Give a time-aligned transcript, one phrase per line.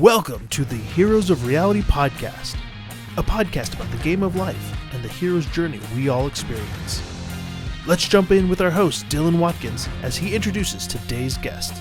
[0.00, 2.56] Welcome to the Heroes of Reality podcast,
[3.18, 7.02] a podcast about the game of life and the hero's journey we all experience.
[7.86, 11.74] Let's jump in with our host, Dylan Watkins, as he introduces today's guest.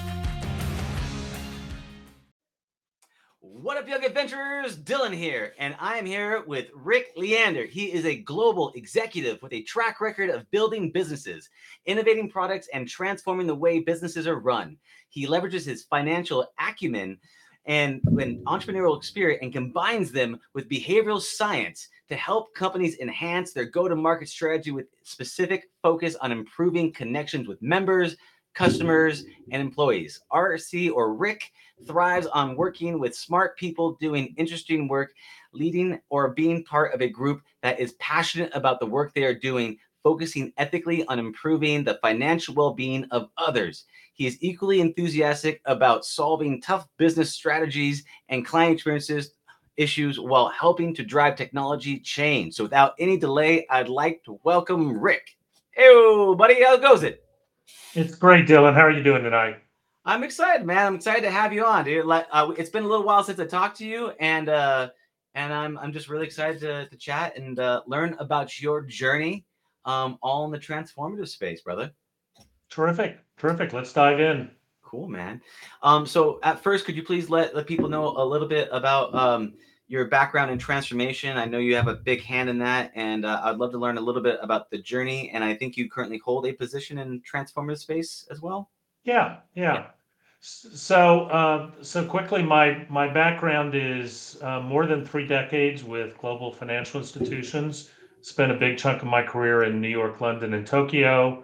[3.39, 4.75] What up, young adventurers?
[4.75, 7.65] Dylan here, and I am here with Rick Leander.
[7.65, 11.49] He is a global executive with a track record of building businesses,
[11.85, 14.75] innovating products, and transforming the way businesses are run.
[15.07, 17.17] He leverages his financial acumen
[17.65, 23.65] and an entrepreneurial spirit and combines them with behavioral science to help companies enhance their
[23.65, 28.17] go-to-market strategy with specific focus on improving connections with members,
[28.53, 30.19] customers, and employees.
[30.31, 31.51] RC or Rick
[31.87, 35.13] thrives on working with smart people doing interesting work,
[35.53, 39.33] leading or being part of a group that is passionate about the work they are
[39.33, 43.85] doing, focusing ethically on improving the financial well-being of others.
[44.13, 49.33] He is equally enthusiastic about solving tough business strategies and client experiences
[49.77, 52.53] issues while helping to drive technology change.
[52.55, 55.37] So without any delay, I'd like to welcome Rick.
[55.71, 57.23] Hey, buddy, how goes it?
[57.93, 58.73] It's great, Dylan.
[58.73, 59.57] How are you doing tonight?
[60.03, 60.87] I'm excited, man.
[60.87, 62.05] I'm excited to have you on, dude.
[62.05, 64.89] Like, uh, it's been a little while since I talked to you, and uh,
[65.35, 69.45] and I'm I'm just really excited to, to chat and uh, learn about your journey,
[69.85, 71.91] um, all in the transformative space, brother.
[72.69, 73.73] Terrific, terrific.
[73.73, 74.49] Let's dive in.
[74.81, 75.41] Cool, man.
[75.83, 79.13] Um, so at first, could you please let the people know a little bit about
[79.15, 79.53] um,
[79.87, 81.37] your background in transformation?
[81.37, 83.97] I know you have a big hand in that, and uh, I'd love to learn
[83.97, 85.29] a little bit about the journey.
[85.33, 88.69] And I think you currently hold a position in transformative space as well.
[89.03, 89.87] Yeah, yeah.
[90.41, 96.51] So, uh, so quickly, my my background is uh, more than three decades with global
[96.51, 97.91] financial institutions.
[98.21, 101.43] Spent a big chunk of my career in New York, London, and Tokyo.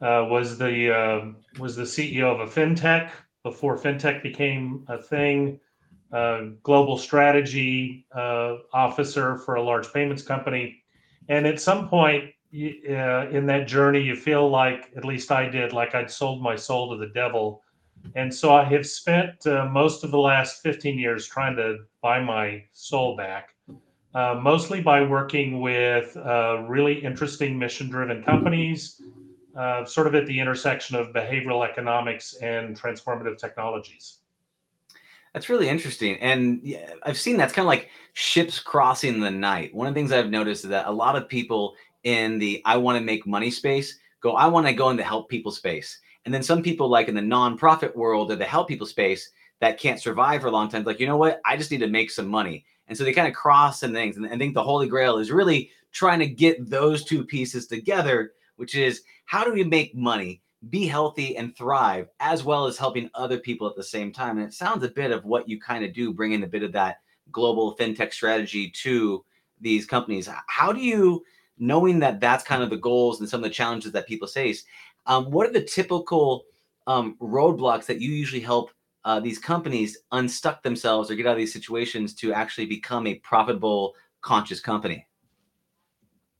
[0.00, 1.26] Uh, was the uh,
[1.58, 3.10] was the CEO of a fintech
[3.42, 5.60] before fintech became a thing.
[6.12, 10.82] Uh, global strategy uh, officer for a large payments company,
[11.28, 15.72] and at some point uh, in that journey, you feel like, at least I did,
[15.72, 17.62] like I'd sold my soul to the devil.
[18.16, 22.20] And so I have spent uh, most of the last 15 years trying to buy
[22.20, 23.50] my soul back,
[24.14, 29.02] uh, mostly by working with uh, really interesting mission driven companies,
[29.56, 34.18] uh, sort of at the intersection of behavioral economics and transformative technologies.
[35.32, 36.16] That's really interesting.
[36.18, 39.72] And I've seen that's kind of like ships crossing the night.
[39.72, 42.76] One of the things I've noticed is that a lot of people in the I
[42.76, 46.00] want to make money space go, I want to go into help people space.
[46.24, 49.78] And then some people like in the nonprofit world or the help people space that
[49.78, 51.40] can't survive for a long time, like, you know what?
[51.44, 52.64] I just need to make some money.
[52.90, 54.16] And so they kind of cross and things.
[54.16, 58.32] And I think the Holy Grail is really trying to get those two pieces together,
[58.56, 63.08] which is how do we make money, be healthy, and thrive, as well as helping
[63.14, 64.38] other people at the same time.
[64.38, 66.72] And it sounds a bit of what you kind of do, bringing a bit of
[66.72, 66.98] that
[67.30, 69.24] global fintech strategy to
[69.60, 70.28] these companies.
[70.48, 71.24] How do you
[71.60, 74.64] knowing that that's kind of the goals and some of the challenges that people face,
[75.06, 76.44] um, what are the typical
[76.86, 78.70] um, roadblocks that you usually help
[79.04, 83.14] uh, these companies unstuck themselves or get out of these situations to actually become a
[83.16, 85.06] profitable, conscious company?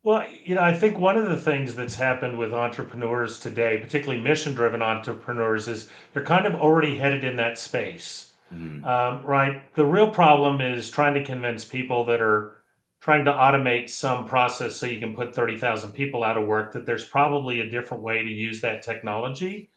[0.03, 4.21] Well, you know, I think one of the things that's happened with entrepreneurs today, particularly
[4.21, 8.33] mission driven entrepreneurs, is they're kind of already headed in that space.
[8.53, 8.85] Mm-hmm.
[8.85, 9.63] Um, right.
[9.75, 12.63] The real problem is trying to convince people that are
[13.01, 16.85] trying to automate some process so you can put 30,000 people out of work, that
[16.85, 19.71] there's probably a different way to use that technology.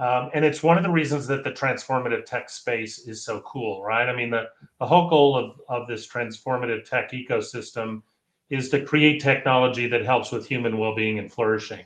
[0.00, 3.82] Um, and it's one of the reasons that the transformative tech space is so cool,
[3.82, 4.08] right?
[4.08, 8.00] I mean, the, the whole goal of, of this transformative tech ecosystem
[8.48, 11.84] is to create technology that helps with human well being and flourishing.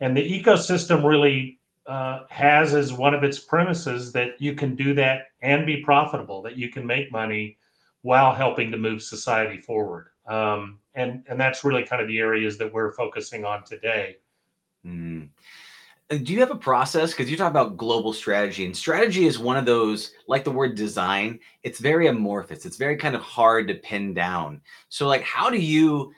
[0.00, 4.92] And the ecosystem really uh, has as one of its premises that you can do
[4.94, 7.58] that and be profitable, that you can make money
[8.02, 10.08] while helping to move society forward.
[10.26, 14.16] Um, and and that's really kind of the areas that we're focusing on today.
[14.84, 15.28] Mm.
[16.12, 17.10] Uh, do you have a process?
[17.10, 20.74] Because you talk about global strategy, and strategy is one of those, like the word
[20.74, 22.66] design, it's very amorphous.
[22.66, 24.60] It's very kind of hard to pin down.
[24.90, 26.12] So, like, how do you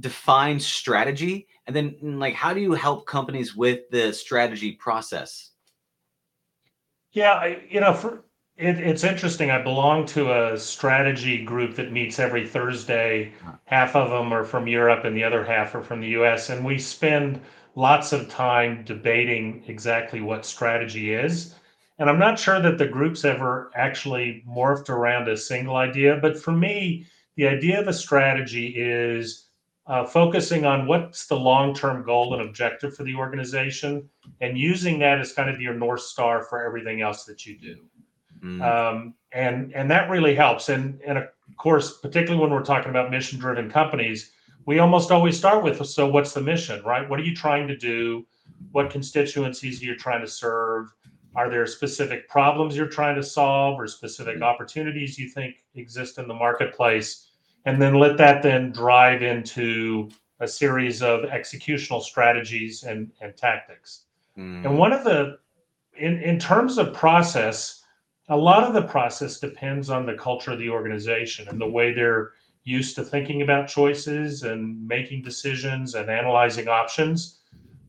[0.00, 1.46] define strategy?
[1.66, 5.50] And then, like, how do you help companies with the strategy process?
[7.12, 8.24] Yeah, I, you know, for
[8.56, 9.50] it, it's interesting.
[9.50, 13.32] I belong to a strategy group that meets every Thursday.
[13.66, 16.48] Half of them are from Europe and the other half are from the US.
[16.48, 17.40] And we spend
[17.78, 21.54] lots of time debating exactly what strategy is.
[22.00, 26.18] And I'm not sure that the group's ever actually morphed around a single idea.
[26.20, 29.46] But for me, the idea of a strategy is
[29.86, 34.08] uh, focusing on what's the long term goal and objective for the organization
[34.40, 37.76] and using that as kind of your North Star for everything else that you do.
[38.42, 38.60] Mm.
[38.60, 40.68] Um, and and that really helps.
[40.68, 44.32] And and of course, particularly when we're talking about mission driven companies,
[44.68, 47.08] we almost always start with so what's the mission, right?
[47.08, 48.26] What are you trying to do?
[48.72, 50.92] What constituencies are you trying to serve?
[51.34, 56.28] Are there specific problems you're trying to solve or specific opportunities you think exist in
[56.28, 57.30] the marketplace?
[57.64, 60.10] And then let that then drive into
[60.40, 64.02] a series of executional strategies and, and tactics.
[64.36, 64.66] Mm.
[64.66, 65.38] And one of the,
[65.96, 67.84] in, in terms of process,
[68.28, 71.94] a lot of the process depends on the culture of the organization and the way
[71.94, 72.32] they're
[72.64, 77.38] used to thinking about choices and making decisions and analyzing options.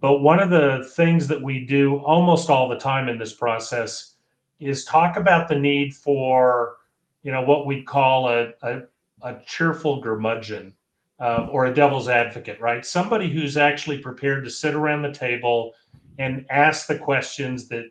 [0.02, 4.16] But one of the things that we do almost all the time in this process
[4.60, 6.78] is talk about the need for,
[7.24, 8.82] you know, what we'd call a, a,
[9.22, 10.74] a cheerful curmudgeon
[11.20, 12.86] um, or a devil's advocate, right?
[12.86, 15.74] Somebody who's actually prepared to sit around the table
[16.18, 17.86] and ask the questions that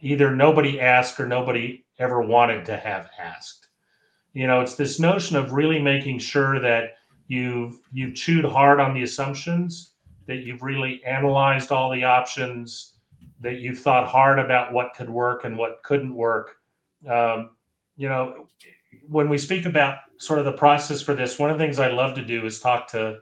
[0.00, 3.63] either nobody asked or nobody ever wanted to have asked.
[4.34, 6.96] You know, it's this notion of really making sure that
[7.28, 9.92] you've you've chewed hard on the assumptions,
[10.26, 12.94] that you've really analyzed all the options,
[13.40, 16.56] that you've thought hard about what could work and what couldn't work.
[17.08, 17.50] Um,
[17.96, 18.48] you know,
[19.08, 21.90] when we speak about sort of the process for this, one of the things I
[21.90, 23.18] love to do is talk to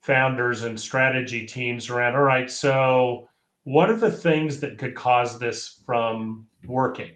[0.00, 3.28] founders and strategy teams around, all right, so
[3.64, 7.12] what are the things that could cause this from working?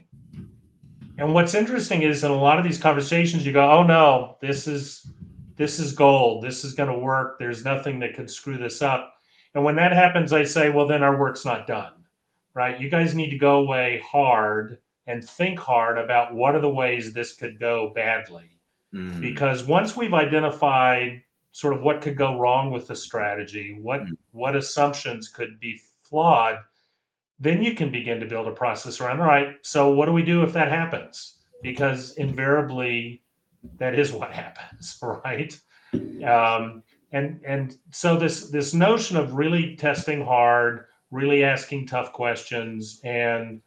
[1.21, 4.67] And what's interesting is in a lot of these conversations, you go, oh no, this
[4.67, 5.07] is
[5.57, 6.43] this is gold.
[6.43, 7.39] This is going to work.
[7.39, 9.17] There's nothing that could screw this up.
[9.55, 11.93] And when that happens, I say, well, then our work's not done,
[12.55, 12.81] right?
[12.81, 17.13] You guys need to go away hard and think hard about what are the ways
[17.13, 18.59] this could go badly.
[18.95, 19.21] Mm.
[19.21, 21.23] Because once we've identified
[21.53, 24.17] sort of what could go wrong with the strategy, what mm.
[24.33, 26.61] what assumptions could be flawed,
[27.41, 29.21] then you can begin to build a process around.
[29.21, 31.37] All right, so what do we do if that happens?
[31.63, 33.23] Because invariably,
[33.79, 35.59] that is what happens, right?
[36.25, 36.83] Um,
[37.13, 43.61] and and so this this notion of really testing hard, really asking tough questions, and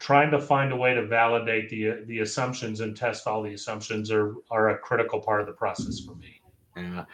[0.00, 4.10] trying to find a way to validate the the assumptions and test all the assumptions
[4.10, 6.40] are are a critical part of the process for me.
[6.76, 7.04] Yeah.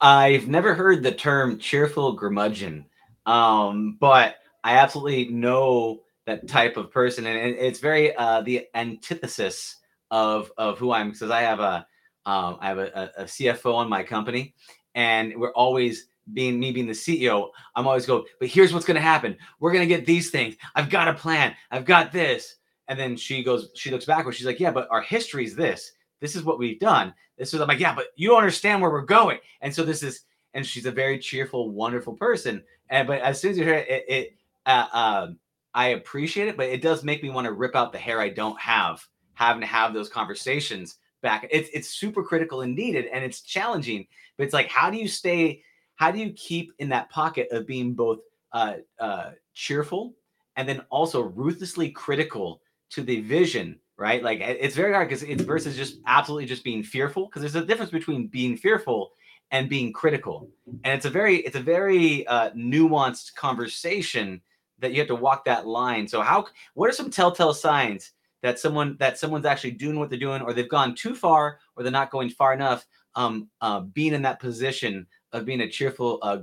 [0.00, 2.86] I've never heard the term cheerful curmudgeon,
[3.24, 9.76] um, but I absolutely know that type of person, and it's very uh, the antithesis
[10.10, 11.86] of of who I'm because I have a
[12.26, 14.54] um, I have a, a CFO on my company,
[14.94, 18.96] and we're always being me being the CEO, I'm always go, but here's what's going
[18.96, 19.36] to happen.
[19.60, 20.56] We're going to get these things.
[20.74, 21.54] I've got a plan.
[21.70, 22.56] I've got this.
[22.88, 24.36] And then she goes, she looks backwards.
[24.36, 25.92] She's like, yeah, but our history is this.
[26.20, 27.14] This is what we've done.
[27.38, 29.38] This is, I'm like, yeah, but you don't understand where we're going.
[29.60, 30.22] And so this is,
[30.54, 32.62] and she's a very cheerful, wonderful person.
[32.90, 34.36] And, but as soon as you hear it, it, it
[34.66, 35.38] uh, um,
[35.74, 38.28] I appreciate it, but it does make me want to rip out the hair I
[38.28, 41.46] don't have, having to have those conversations back.
[41.50, 44.06] It's, it's super critical and needed and it's challenging,
[44.36, 45.62] but it's like, how do you stay
[46.02, 48.18] how do you keep in that pocket of being both
[48.52, 50.14] uh, uh, cheerful
[50.56, 52.60] and then also ruthlessly critical
[52.90, 56.82] to the vision right like it's very hard because it's versus just absolutely just being
[56.82, 59.12] fearful because there's a difference between being fearful
[59.52, 60.50] and being critical
[60.82, 64.40] and it's a very it's a very uh, nuanced conversation
[64.82, 68.12] that you have to walk that line so how what are some telltale signs
[68.42, 71.82] that someone that someone's actually doing what they're doing or they've gone too far or
[71.82, 76.18] they're not going far enough um uh, being in that position of being a cheerful
[76.22, 76.36] uh?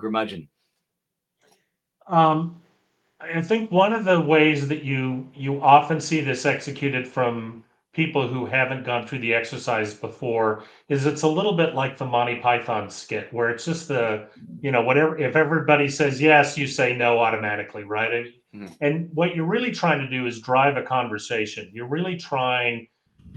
[2.08, 2.60] Um,
[3.22, 7.64] I think one of the ways that you you often see this executed from
[8.00, 12.06] people who haven't gone through the exercise before is it's a little bit like the
[12.06, 14.26] Monty Python skit where it's just the
[14.62, 18.28] you know whatever if everybody says yes you say no automatically right?
[18.56, 18.68] Mm-hmm.
[18.80, 21.70] and what you're really trying to do is drive a conversation.
[21.74, 22.88] You're really trying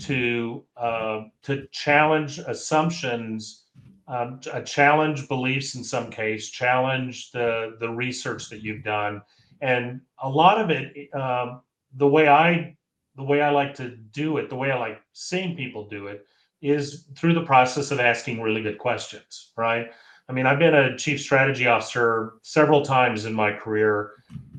[0.03, 3.65] to uh, to challenge assumptions
[4.07, 9.23] um, challenge beliefs in some case, challenge the the research that you've done,
[9.61, 11.63] and a lot of it, um,
[11.97, 12.77] the way I
[13.17, 16.27] the way I like to do it, the way I like seeing people do it,
[16.61, 19.53] is through the process of asking really good questions.
[19.57, 19.91] Right?
[20.29, 24.13] I mean, I've been a chief strategy officer several times in my career,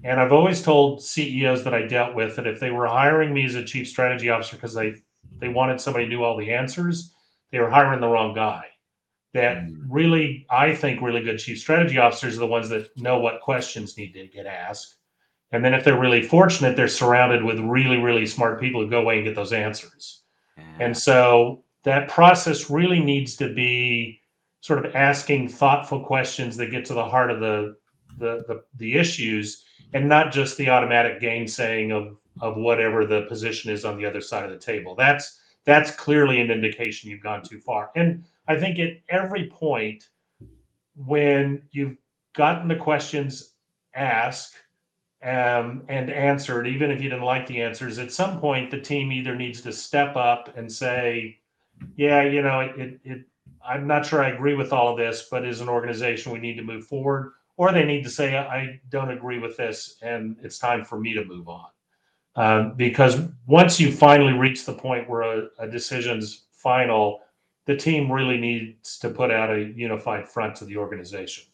[0.04, 3.46] and I've always told CEOs that I dealt with that if they were hiring me
[3.46, 4.96] as a chief strategy officer because they
[5.40, 7.14] they wanted somebody who knew all the answers,
[7.52, 8.66] they were hiring the wrong guy
[9.34, 9.78] that mm.
[9.90, 13.98] really, I think, really good chief strategy officers are the ones that know what questions
[13.98, 14.96] need to get asked.
[15.54, 19.02] And then if they're really fortunate, they're surrounded with really, really smart people who go
[19.02, 20.24] away and get those answers.
[20.58, 20.64] Yeah.
[20.80, 24.20] And so that process really needs to be
[24.62, 27.76] sort of asking thoughtful questions that get to the heart of the
[28.18, 33.72] the the, the issues and not just the automatic gainsaying of of whatever the position
[33.72, 34.96] is on the other side of the table.
[34.96, 37.92] That's that's clearly an indication you've gone too far.
[37.96, 40.10] And I think at every point
[40.96, 41.98] when you've
[42.36, 43.54] gotten the questions
[43.96, 44.56] asked
[45.24, 49.12] um, and answered, even if you didn't like the answers, at some point the team
[49.12, 51.40] either needs to step up and say,
[51.96, 53.26] yeah, you know, it, it, it
[53.66, 56.58] I'm not sure I agree with all of this, but as an organization, we need
[56.58, 57.32] to move forward.
[57.56, 61.14] Or they need to say, I don't agree with this, and it's time for me
[61.14, 61.68] to move on.
[62.36, 67.20] Um, because once you finally reach the point where a, a decision's final,
[67.66, 71.46] the team really needs to put out a unified front to the organization.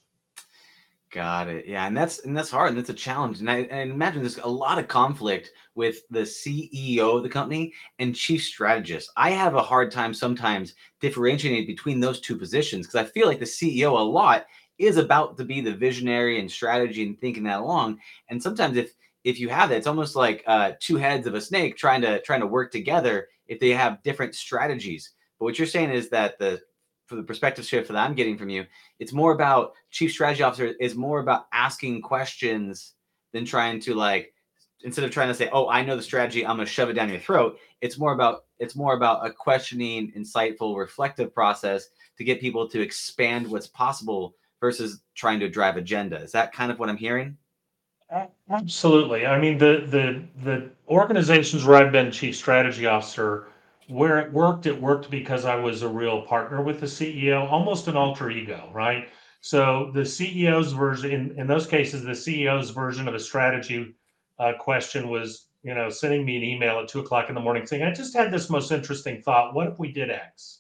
[1.12, 1.66] Got it.
[1.66, 3.40] Yeah, and that's and that's hard, and that's a challenge.
[3.40, 7.74] And I, I imagine there's a lot of conflict with the CEO of the company
[7.98, 9.10] and chief strategist.
[9.18, 13.40] I have a hard time sometimes differentiating between those two positions because I feel like
[13.40, 14.46] the CEO a lot
[14.78, 18.00] is about to be the visionary and strategy and thinking that along.
[18.30, 21.42] And sometimes if if you have that, it's almost like uh, two heads of a
[21.42, 25.14] snake trying to trying to work together if they have different strategies.
[25.40, 26.62] But what you're saying is that the
[27.10, 28.66] for the perspective shift that I'm getting from you,
[29.00, 32.94] it's more about chief strategy officer is more about asking questions
[33.34, 34.32] than trying to like
[34.84, 36.94] instead of trying to say, "Oh, I know the strategy, I'm going to shove it
[36.94, 42.24] down your throat." It's more about it's more about a questioning, insightful, reflective process to
[42.24, 46.18] get people to expand what's possible versus trying to drive agenda.
[46.18, 47.38] Is that kind of what I'm hearing?
[48.52, 49.26] Absolutely.
[49.26, 53.49] I mean, the the the organizations where I've been chief strategy officer
[53.90, 57.88] where it worked, it worked because I was a real partner with the CEO, almost
[57.88, 59.10] an alter ego, right?
[59.42, 63.96] So the CEO's version, in, in those cases, the CEO's version of a strategy
[64.38, 67.66] uh, question was, you know, sending me an email at two o'clock in the morning
[67.66, 69.56] saying, I just had this most interesting thought.
[69.56, 70.60] What if we did X?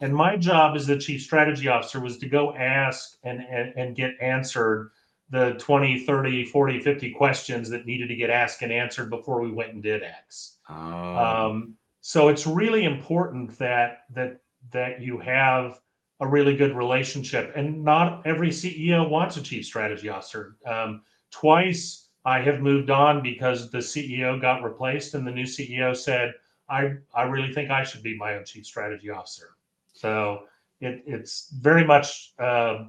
[0.00, 3.96] And my job as the chief strategy officer was to go ask and, and, and
[3.96, 4.90] get answered
[5.30, 9.50] the 20, 30, 40, 50 questions that needed to get asked and answered before we
[9.50, 10.56] went and did X.
[10.68, 10.74] Oh.
[10.74, 14.40] Um, so it's really important that that
[14.72, 15.80] that you have
[16.20, 17.52] a really good relationship.
[17.56, 20.56] And not every CEO wants a chief strategy officer.
[20.66, 25.96] Um, twice I have moved on because the CEO got replaced, and the new CEO
[25.96, 26.34] said,
[26.68, 29.56] "I I really think I should be my own chief strategy officer."
[29.92, 30.44] So
[30.80, 32.84] it, it's very much uh,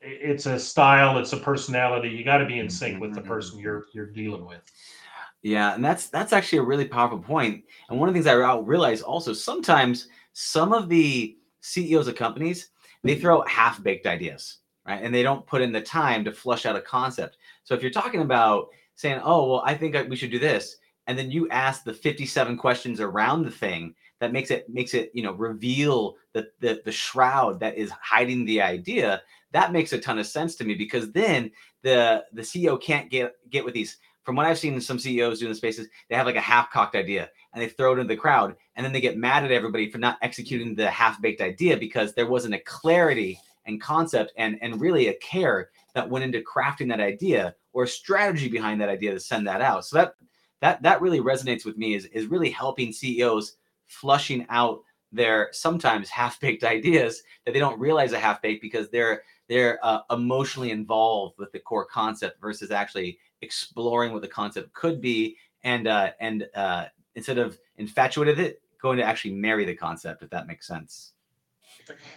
[0.00, 2.08] it's a style, it's a personality.
[2.08, 4.62] You got to be in sync with the person you're you're dealing with.
[5.46, 7.62] Yeah, and that's that's actually a really powerful point.
[7.88, 12.70] And one of the things I realize also sometimes some of the CEOs of companies
[13.04, 13.20] they mm-hmm.
[13.20, 15.00] throw half baked ideas, right?
[15.00, 17.36] And they don't put in the time to flush out a concept.
[17.62, 21.16] So if you're talking about saying, "Oh, well, I think we should do this," and
[21.16, 25.22] then you ask the 57 questions around the thing, that makes it makes it you
[25.22, 29.22] know reveal the, the the shroud that is hiding the idea.
[29.52, 33.34] That makes a ton of sense to me because then the the CEO can't get
[33.48, 36.26] get with these from what I've seen some CEOs do in the spaces, they have
[36.26, 39.16] like a half-cocked idea and they throw it into the crowd, and then they get
[39.16, 43.80] mad at everybody for not executing the half-baked idea because there wasn't a clarity and
[43.80, 48.48] concept and and really a care that went into crafting that idea or a strategy
[48.48, 49.86] behind that idea to send that out.
[49.86, 50.14] So that
[50.60, 53.56] that that really resonates with me is is really helping CEOs
[53.86, 59.78] flushing out their sometimes half-baked ideas that they don't realize are half-baked because they're they're
[59.84, 65.36] uh, emotionally involved with the core concept versus actually exploring what the concept could be
[65.64, 70.22] and uh, and uh, instead of infatuated with it going to actually marry the concept
[70.22, 71.12] if that makes sense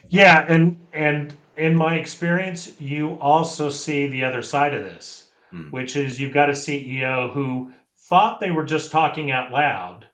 [0.07, 5.69] yeah and and in my experience you also see the other side of this hmm.
[5.69, 10.07] which is you've got a ceo who thought they were just talking out loud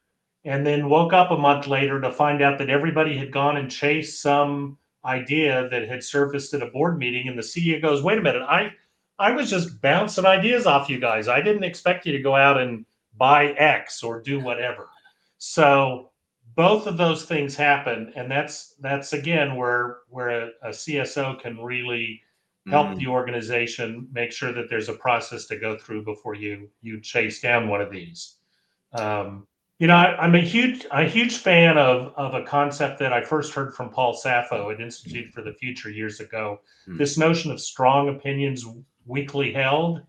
[0.44, 3.72] and then woke up a month later to find out that everybody had gone and
[3.72, 8.18] chased some idea that had surfaced at a board meeting and the ceo goes wait
[8.18, 8.72] a minute i
[9.18, 11.28] I was just bouncing ideas off you guys.
[11.28, 12.86] I didn't expect you to go out and
[13.18, 14.90] buy X or do whatever.
[15.38, 16.12] So
[16.56, 21.62] both of those things happen, and that's that's again where where a, a CSO can
[21.62, 22.22] really
[22.68, 22.98] help mm.
[22.98, 27.40] the organization make sure that there's a process to go through before you you chase
[27.42, 28.36] down one of these.
[28.94, 33.12] Um, you know, I, am a huge a huge fan of of a concept that
[33.12, 36.62] I first heard from Paul Saffo at Institute for the Future years ago.
[36.88, 36.98] Mm.
[36.98, 38.66] This notion of strong opinions
[39.06, 40.02] weakly held.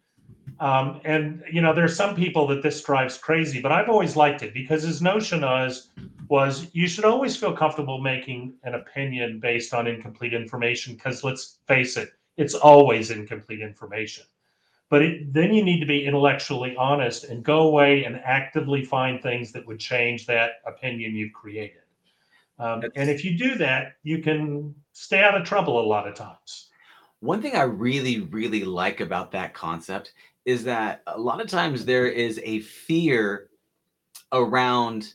[0.58, 4.42] Um, and you know, there's some people that this drives crazy, but I've always liked
[4.42, 5.90] it because his notion was
[6.28, 11.58] was you should always feel comfortable making an opinion based on incomplete information because let's
[11.68, 14.24] face it, it's always incomplete information.
[14.88, 19.20] But it, then you need to be intellectually honest and go away and actively find
[19.20, 21.82] things that would change that opinion you've created.
[22.58, 26.14] Um, and if you do that, you can stay out of trouble a lot of
[26.14, 26.65] times.
[27.20, 30.12] One thing I really, really like about that concept
[30.44, 33.48] is that a lot of times there is a fear
[34.32, 35.14] around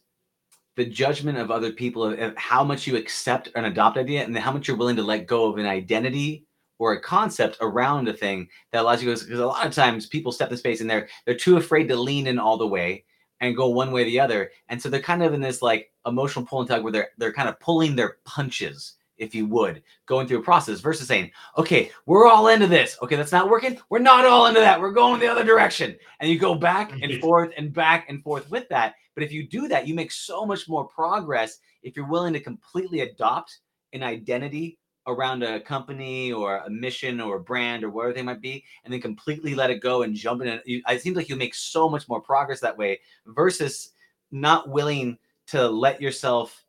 [0.75, 4.51] the judgment of other people of how much you accept an adopt idea and how
[4.51, 6.45] much you're willing to let go of an identity
[6.79, 10.31] or a concept around a thing that allows you because a lot of times people
[10.31, 13.03] step in space and they're they're too afraid to lean in all the way
[13.41, 14.51] and go one way or the other.
[14.69, 17.33] And so they're kind of in this like emotional pull and tug where they're they're
[17.33, 21.91] kind of pulling their punches if you would going through a process versus saying okay
[22.05, 22.97] we're all into this.
[23.01, 23.77] Okay that's not working.
[23.89, 24.81] We're not all into that.
[24.81, 25.95] We're going the other direction.
[26.19, 28.95] And you go back and forth and back and forth with that.
[29.13, 32.39] But if you do that you make so much more progress if you're willing to
[32.39, 33.59] completely adopt
[33.93, 38.41] an identity around a company or a mission or a brand or whatever they might
[38.41, 40.47] be, and then completely let it go and jump in.
[40.47, 43.93] It, it seems like you make so much more progress that way versus
[44.31, 46.63] not willing to let yourself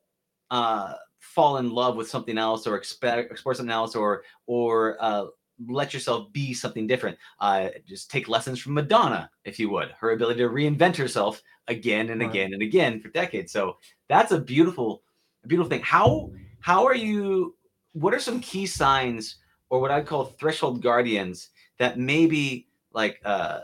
[0.51, 0.95] uh,
[1.35, 5.27] fall in love with something else or expect, explore something else or or uh,
[5.69, 7.17] let yourself be something different.
[7.41, 12.11] Uh, just take lessons from Madonna, if you would, her ability to reinvent herself again
[12.11, 12.31] and right.
[12.31, 13.53] again and again for decades.
[13.53, 13.77] So
[14.09, 15.03] that's a beautiful,
[15.45, 15.83] a beautiful thing.
[15.83, 17.57] How how are you
[17.93, 19.37] what are some key signs
[19.71, 23.61] or what I call threshold guardians that maybe like uh,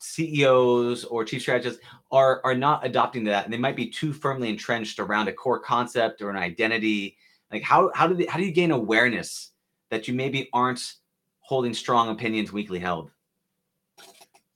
[0.00, 1.80] CEOs or chief strategists
[2.10, 5.60] are are not adopting that, and they might be too firmly entrenched around a core
[5.60, 7.16] concept or an identity.
[7.52, 9.52] Like how how do they, how do you gain awareness
[9.90, 10.94] that you maybe aren't
[11.40, 13.10] holding strong opinions weakly held?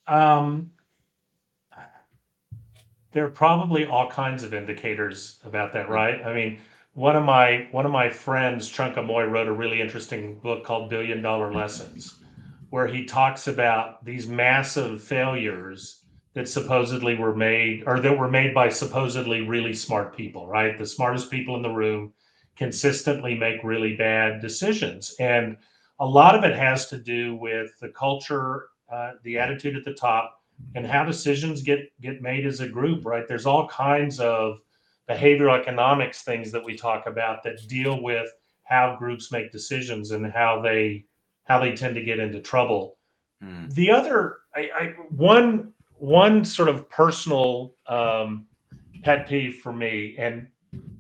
[0.06, 0.70] Um,
[3.12, 6.24] there are probably all kinds of indicators about that, right?
[6.24, 6.60] I mean,
[6.94, 10.90] one of my one of my friends, Chunka Mui, wrote a really interesting book called
[10.90, 12.16] Billion Dollar Lessons,
[12.70, 16.00] where he talks about these massive failures
[16.34, 20.78] that supposedly were made or that were made by supposedly really smart people, right?
[20.78, 22.12] The smartest people in the room
[22.56, 25.14] consistently make really bad decisions.
[25.20, 25.56] And
[26.00, 29.94] a lot of it has to do with the culture, uh, the attitude at the
[29.94, 30.40] top,
[30.74, 33.26] and how decisions get get made as a group, right?
[33.26, 34.60] There's all kinds of
[35.08, 38.30] behavioral economics things that we talk about that deal with
[38.64, 41.04] how groups make decisions and how they
[41.44, 42.96] how they tend to get into trouble.
[43.42, 43.72] Mm.
[43.74, 48.46] The other, I, I, one one sort of personal um,
[49.02, 50.48] pet peeve for me, and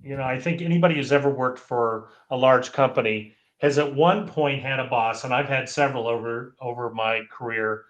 [0.02, 4.26] you know, I think anybody who's ever worked for a large company has at one
[4.28, 7.84] point had a boss, and I've had several over over my career,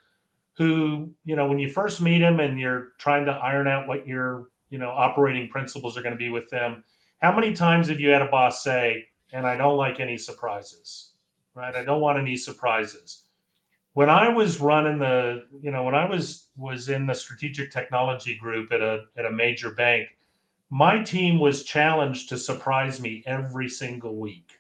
[0.57, 4.07] who you know, when you first meet him and you're trying to iron out what
[4.07, 6.83] your you know operating principles are going to be with them
[7.23, 11.13] how many times have you had a boss say and i don't like any surprises
[11.55, 11.75] right?
[11.75, 13.23] I don't want any surprises.
[13.93, 18.37] When i was running the you know when i was was in the strategic technology
[18.37, 20.09] group at a at a major bank
[20.69, 24.59] my team was challenged to surprise me every single week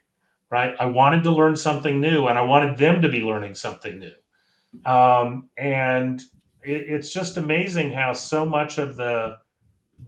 [0.54, 0.76] right?
[0.78, 4.90] I wanted to learn something new and i wanted them to be learning something new.
[4.90, 6.20] Um, and
[6.62, 9.38] it, it's just amazing how so much of the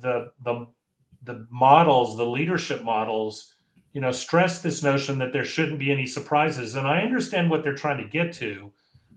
[0.02, 0.66] the the
[1.24, 3.55] the models, the leadership models,
[3.96, 6.74] you know, stress this notion that there shouldn't be any surprises.
[6.74, 8.70] And I understand what they're trying to get to,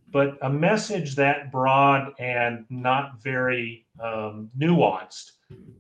[0.10, 5.32] but a message that broad and not very um, nuanced,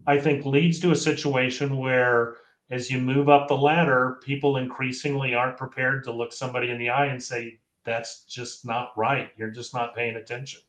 [0.05, 2.35] I think, leads to a situation where,
[2.71, 6.89] as you move up the ladder, people increasingly aren't prepared to look somebody in the
[6.89, 9.29] eye and say, "That's just not right.
[9.37, 10.59] You're just not paying attention."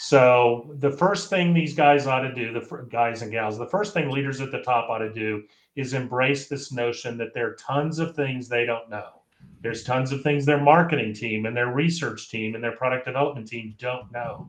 [0.00, 3.94] So the first thing these guys ought to do, the guys and gals, the first
[3.94, 5.44] thing leaders at the top ought to do
[5.76, 9.22] is embrace this notion that there are tons of things they don't know.
[9.60, 13.48] There's tons of things their marketing team and their research team and their product development
[13.48, 14.48] team don't know.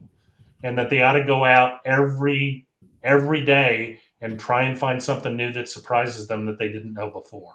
[0.63, 2.65] And that they ought to go out every
[3.03, 7.09] every day and try and find something new that surprises them that they didn't know
[7.09, 7.53] before.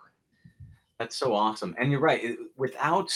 [0.98, 1.74] That's so awesome.
[1.78, 2.36] And you're right.
[2.56, 3.12] Without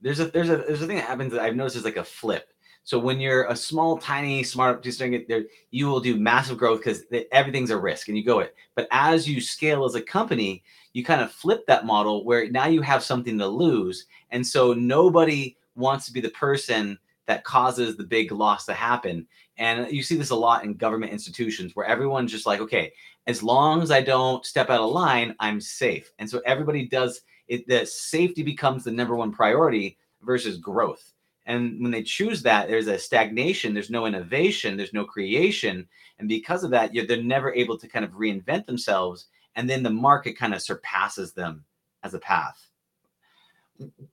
[0.00, 2.04] there's a there's a there's a thing that happens that I've noticed is like a
[2.04, 2.52] flip
[2.88, 6.56] so when you're a small, tiny, smart, just doing it there, you will do massive
[6.56, 8.54] growth because everything's a risk and you go it.
[8.74, 10.62] But as you scale as a company,
[10.94, 14.06] you kind of flip that model where now you have something to lose.
[14.30, 19.26] And so nobody wants to be the person that causes the big loss to happen.
[19.58, 22.94] And you see this a lot in government institutions where everyone's just like, okay,
[23.26, 26.10] as long as I don't step out of line, I'm safe.
[26.18, 31.12] And so everybody does it, the safety becomes the number one priority versus growth.
[31.48, 35.88] And when they choose that, there's a stagnation, there's no innovation, there's no creation.
[36.18, 39.26] And because of that, they're never able to kind of reinvent themselves.
[39.56, 41.64] And then the market kind of surpasses them
[42.04, 42.68] as a path.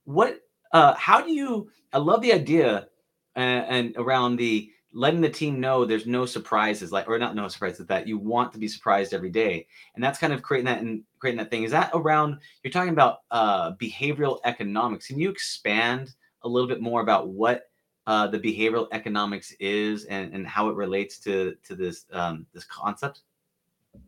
[0.04, 0.40] What,
[0.72, 2.88] uh, how do you, I love the idea
[3.36, 7.48] uh, and around the letting the team know there's no surprises, like, or not no
[7.48, 9.66] surprises, that you want to be surprised every day.
[9.94, 11.64] And that's kind of creating that and creating that thing.
[11.64, 15.08] Is that around, you're talking about uh, behavioral economics.
[15.08, 16.14] Can you expand?
[16.42, 17.70] A little bit more about what
[18.06, 22.64] uh, the behavioral economics is and, and how it relates to to this um, this
[22.64, 23.22] concept?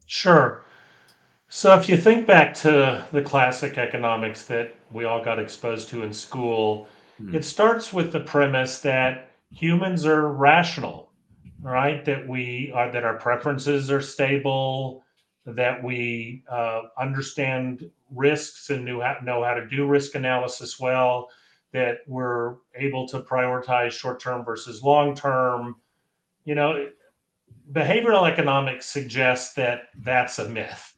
[0.07, 0.65] Sure.
[1.49, 6.03] So if you think back to the classic economics that we all got exposed to
[6.03, 7.35] in school, hmm.
[7.35, 11.11] it starts with the premise that humans are rational,
[11.63, 12.05] right?
[12.05, 15.03] That we are that our preferences are stable,
[15.47, 21.31] that we uh, understand risks and knew how, know how to do risk analysis well,
[21.73, 25.77] that we're able to prioritize short term versus long term.
[26.45, 26.89] You know,
[27.73, 30.95] behavioral economics suggests that that's a myth,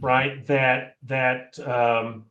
[0.00, 0.44] right?
[0.46, 2.24] That that um,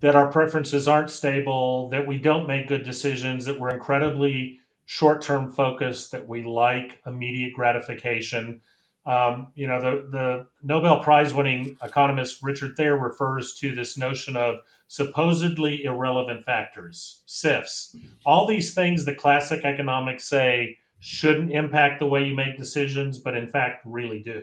[0.00, 5.22] that our preferences aren't stable, that we don't make good decisions, that we're incredibly short
[5.22, 8.60] term focused, that we like immediate gratification.
[9.06, 14.36] Um, you know, the, the Nobel Prize winning economist Richard Thaler refers to this notion
[14.36, 14.56] of
[14.88, 17.96] supposedly irrelevant factors, SIFs.
[18.24, 23.36] All these things that classic economics say shouldn't impact the way you make decisions, but
[23.36, 24.42] in fact really do.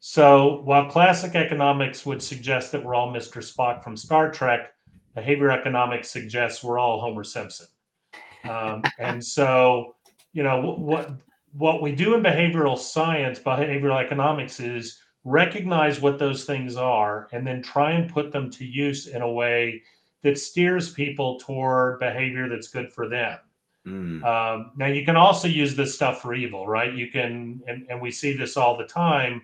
[0.00, 3.38] So while classic economics would suggest that we're all Mr.
[3.38, 4.74] Spock from Star Trek,
[5.14, 7.66] behavior economics suggests we're all Homer Simpson.
[8.48, 9.94] Um, and so,
[10.32, 11.10] you know, what
[11.52, 17.46] what we do in behavioral science, behavioral economics, is recognize what those things are and
[17.46, 19.82] then try and put them to use in a way
[20.22, 23.38] that steers people toward behavior that's good for them.
[23.86, 24.24] Mm.
[24.24, 26.92] Um, now, you can also use this stuff for evil, right?
[26.92, 29.42] You can, and, and we see this all the time,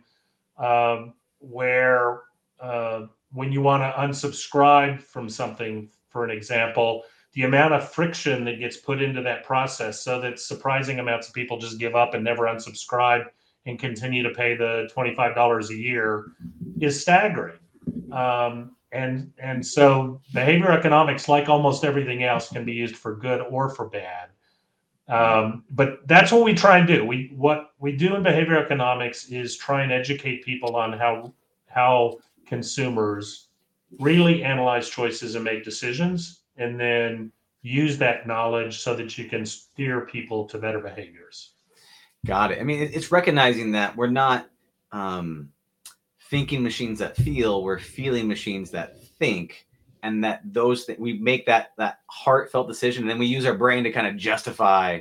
[0.57, 2.23] um, where
[2.59, 7.03] uh, when you want to unsubscribe from something, for an example,
[7.35, 11.35] the amount of friction that gets put into that process so that surprising amounts of
[11.35, 13.27] people just give up and never unsubscribe
[13.67, 16.27] and continue to pay the $25 a year
[16.81, 17.59] is staggering.
[18.13, 23.41] Um, and and so behavior economics, like almost everything else, can be used for good
[23.41, 24.31] or for bad.
[25.09, 27.05] Um, but that's what we try and do.
[27.05, 31.33] We what we do in behavior economics is try and educate people on how
[31.67, 33.49] how consumers
[33.99, 39.45] really analyze choices and make decisions and then use that knowledge so that you can
[39.45, 41.50] steer people to better behaviors.
[42.27, 42.61] Got it.
[42.61, 44.51] I mean, it's recognizing that we're not
[44.93, 45.51] um,
[46.29, 49.67] thinking machines that feel, we're feeling machines that think,
[50.03, 53.55] and that those that we make that that heartfelt decision, and then we use our
[53.55, 55.01] brain to kind of justify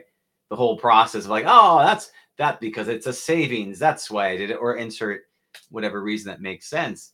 [0.49, 3.79] the whole process of like, oh, that's that because it's a savings.
[3.79, 5.23] That's why I did it, or insert
[5.69, 7.13] whatever reason that makes sense.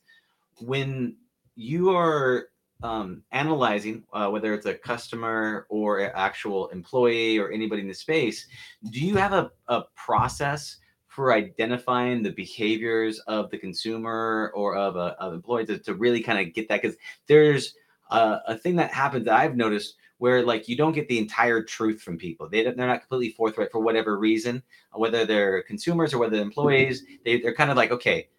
[0.62, 1.18] When
[1.56, 2.50] you are
[2.84, 7.94] um, analyzing uh, whether it's a customer or an actual employee or anybody in the
[7.94, 8.48] space,
[8.90, 14.98] do you have a, a process for identifying the behaviors of the consumer or of
[14.98, 16.82] a of employee to, to really kind of get that?
[16.82, 17.76] Because there's
[18.12, 21.62] a, a thing that happens that I've noticed where like you don't get the entire
[21.62, 22.50] truth from people.
[22.50, 24.62] They they're not completely forthright for whatever reason,
[24.92, 27.04] whether they're consumers or whether they're employees.
[27.24, 28.30] They they're kind of like, okay,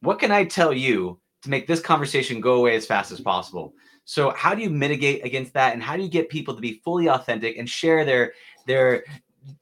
[0.00, 3.74] what can I tell you to make this conversation go away as fast as possible.
[4.04, 6.80] So how do you mitigate against that, and how do you get people to be
[6.84, 8.32] fully authentic and share their
[8.66, 9.04] their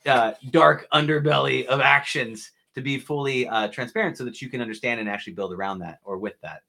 [0.06, 5.00] uh, dark underbelly of actions to be fully uh, transparent, so that you can understand
[5.00, 6.62] and actually build around that or with that?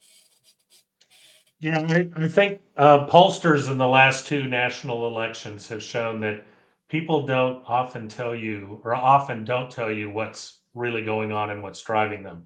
[1.60, 6.46] Yeah, I, I think uh, pollsters in the last two national elections have shown that
[6.88, 11.62] people don't often tell you, or often don't tell you, what's really going on and
[11.62, 12.46] what's driving them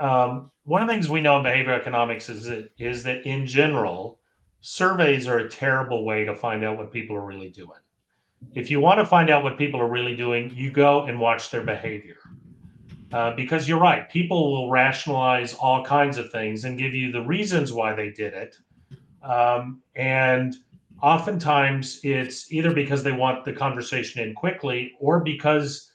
[0.00, 3.44] um, one of the things we know in behavior economics is that is that in
[3.44, 4.20] general,
[4.60, 7.80] surveys are a terrible way to find out what people are really doing.
[8.54, 11.50] If you want to find out what people are really doing, you go and watch
[11.50, 12.18] their behavior.
[13.12, 17.22] Uh, because you're right, people will rationalize all kinds of things and give you the
[17.22, 18.56] reasons why they did it.
[19.24, 20.54] Um, and
[21.02, 25.90] oftentimes it's either because they want the conversation in quickly or because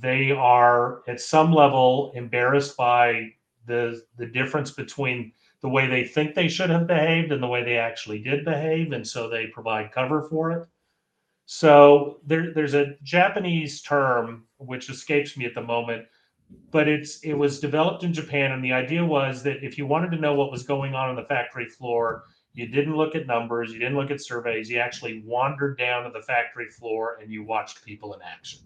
[0.00, 3.32] they are at some level embarrassed by
[3.68, 7.62] the the difference between the way they think they should have behaved and the way
[7.62, 10.68] they actually did behave, and so they provide cover for it.
[11.46, 16.06] So there, there's a Japanese term which escapes me at the moment,
[16.70, 20.10] but it's it was developed in Japan, and the idea was that if you wanted
[20.10, 23.72] to know what was going on on the factory floor, you didn't look at numbers,
[23.72, 27.42] you didn't look at surveys, you actually wandered down to the factory floor and you
[27.44, 28.60] watched people in action.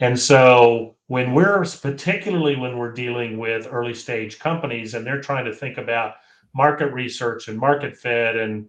[0.00, 5.44] And so when we're particularly when we're dealing with early stage companies and they're trying
[5.46, 6.14] to think about
[6.54, 8.66] market research and market fit and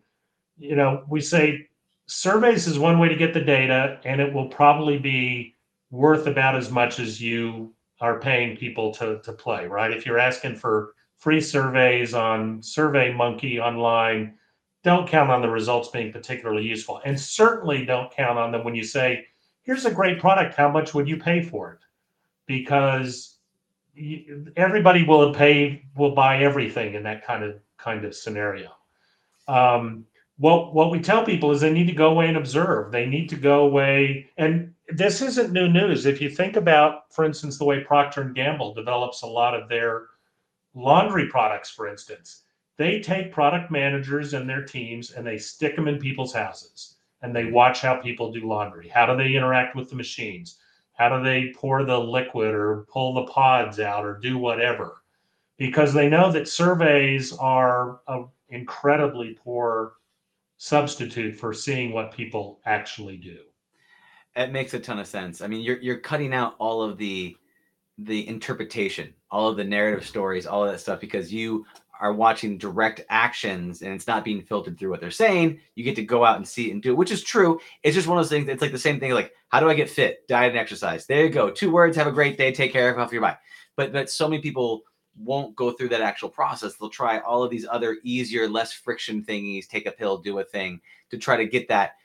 [0.57, 1.67] you know we say
[2.07, 5.55] surveys is one way to get the data and it will probably be
[5.91, 9.91] worth about as much as you are paying people to to play right?
[9.91, 14.35] If you're asking for free surveys on SurveyMonkey online
[14.83, 17.01] don't count on the results being particularly useful.
[17.03, 19.25] And certainly don't count on them when you say
[19.63, 20.55] here's a great product.
[20.55, 21.79] How much would you pay for it?
[22.47, 23.37] Because
[24.55, 28.71] everybody will pay will buy everything in that kind of kind of scenario.
[29.47, 30.05] Um,
[30.37, 32.91] what what we tell people is they need to go away and observe.
[32.91, 36.05] They need to go away, and this isn't new news.
[36.05, 39.69] If you think about, for instance, the way Procter and Gamble develops a lot of
[39.69, 40.07] their
[40.73, 42.43] laundry products, for instance,
[42.77, 47.35] they take product managers and their teams and they stick them in people's houses and
[47.35, 48.87] they watch how people do laundry.
[48.87, 50.57] How do they interact with the machines?
[50.93, 55.03] How do they pour the liquid or pull the pods out or do whatever?
[55.57, 59.93] Because they know that surveys are an incredibly poor
[60.57, 63.39] substitute for seeing what people actually do.
[64.35, 65.41] It makes a ton of sense.
[65.41, 67.35] I mean, you're you're cutting out all of the
[67.97, 71.65] the interpretation, all of the narrative stories, all of that stuff because you
[71.99, 75.59] are watching direct actions and it's not being filtered through what they're saying.
[75.75, 77.59] You get to go out and see it and do it, which is true.
[77.83, 78.47] It's just one of those things.
[78.47, 79.11] It's like the same thing.
[79.11, 80.27] Like, how do I get fit?
[80.27, 81.05] Diet and exercise.
[81.05, 81.49] There you go.
[81.49, 81.97] Two words.
[81.97, 82.53] Have a great day.
[82.53, 82.97] Take care.
[82.97, 83.37] Off your bye.
[83.75, 84.83] But but so many people
[85.17, 86.75] won't go through that actual process.
[86.75, 89.67] They'll try all of these other easier, less friction thingies.
[89.67, 90.79] Take a pill, do a thing
[91.11, 91.95] to try to get that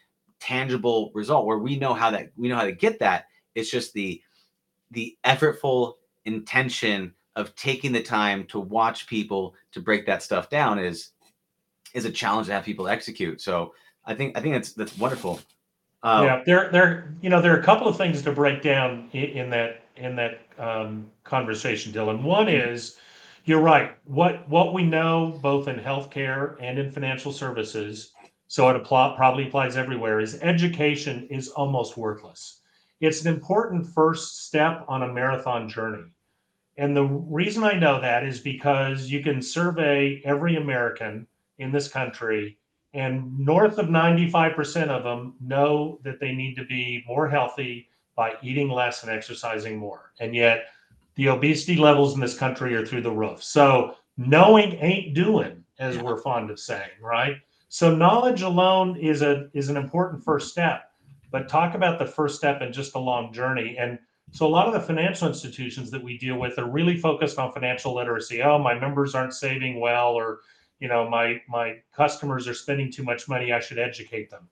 [0.41, 1.47] tangible result.
[1.47, 3.27] Where we know how that we know how to get that.
[3.55, 4.21] It's just the
[4.91, 10.79] the effortful intention of taking the time to watch people to break that stuff down
[10.79, 11.11] is
[11.95, 13.41] is a challenge to have people execute.
[13.41, 15.41] So I think I think that's that's wonderful.
[16.03, 19.09] Um, yeah, there there you know there are a couple of things to break down
[19.13, 22.23] in, in that in that um, conversation, Dylan.
[22.23, 22.97] One is
[23.45, 23.97] you're right.
[24.05, 28.13] What what we know both in healthcare and in financial services,
[28.49, 32.61] so it apply, probably applies everywhere, is education is almost worthless.
[33.01, 36.14] It's an important first step on a marathon journey.
[36.77, 41.27] And the reason I know that is because you can survey every American
[41.59, 42.59] in this country,
[42.95, 48.35] and north of 95% of them know that they need to be more healthy by
[48.43, 50.13] eating less and exercising more.
[50.21, 50.67] And yet,
[51.17, 53.43] the obesity levels in this country are through the roof.
[53.43, 57.37] So, knowing ain't doing, as we're fond of saying, right?
[57.69, 60.91] So, knowledge alone is a is an important first step.
[61.31, 63.77] But talk about the first step in just a long journey.
[63.77, 63.99] And
[64.35, 67.53] so a lot of the financial institutions that we deal with are really focused on
[67.53, 68.43] financial literacy.
[68.43, 70.41] Oh, my members aren't saving well, or
[70.81, 73.53] you know, my my customers are spending too much money.
[73.53, 74.49] I should educate them.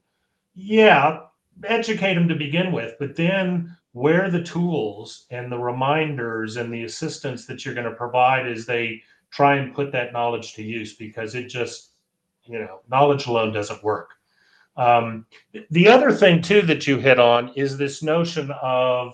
[0.54, 1.22] Yeah,
[1.64, 6.84] educate them to begin with, but then where the tools and the reminders and the
[6.84, 10.94] assistance that you're going to provide as they try and put that knowledge to use
[10.94, 11.90] because it just
[12.44, 14.10] you know knowledge alone doesn't work
[14.76, 15.26] um,
[15.70, 19.12] the other thing too that you hit on is this notion of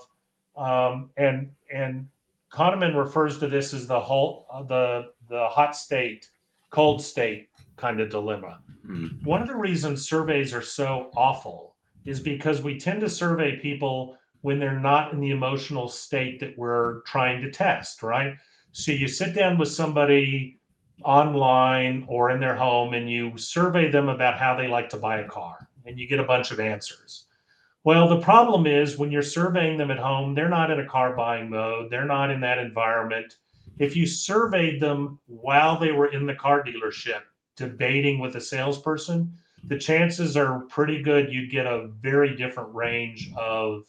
[0.59, 2.09] um, and and
[2.53, 6.29] Kahneman refers to this as the whole uh, the the hot state,
[6.71, 8.59] cold state kind of dilemma.
[8.87, 9.25] Mm-hmm.
[9.25, 14.17] One of the reasons surveys are so awful is because we tend to survey people
[14.41, 18.35] when they're not in the emotional state that we're trying to test, right?
[18.73, 20.59] So you sit down with somebody
[21.05, 25.21] online or in their home and you survey them about how they like to buy
[25.21, 27.27] a car and you get a bunch of answers.
[27.89, 31.17] Well, the problem is when you're surveying them at home, they're not in a car
[31.17, 33.37] buying mode, they're not in that environment.
[33.79, 37.23] If you surveyed them while they were in the car dealership
[37.57, 39.33] debating with a salesperson,
[39.65, 43.87] the chances are pretty good you'd get a very different range of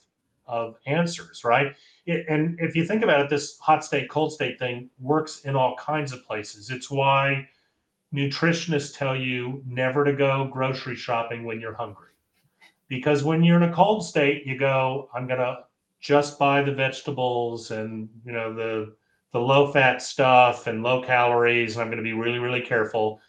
[0.48, 1.76] of answers, right?
[2.06, 5.58] It, and if you think about it, this hot state, cold state thing works in
[5.58, 6.70] all kinds of places.
[6.70, 7.50] It's why
[8.16, 12.09] nutritionists tell you never to go grocery shopping when you're hungry
[12.90, 15.60] because when you're in a cold state you go i'm going to
[16.00, 18.94] just buy the vegetables and you know the
[19.32, 23.20] the low fat stuff and low calories and i'm going to be really really careful.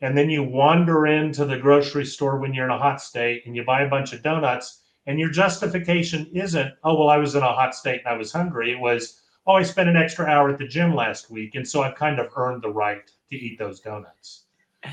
[0.00, 3.56] And then you wander into the grocery store when you're in a hot state and
[3.56, 7.42] you buy a bunch of donuts and your justification isn't oh well i was in
[7.42, 8.70] a hot state and i was hungry.
[8.70, 11.54] It was oh i spent an extra hour at the gym last week.
[11.54, 14.44] And so i've kind of earned the right to eat those donuts.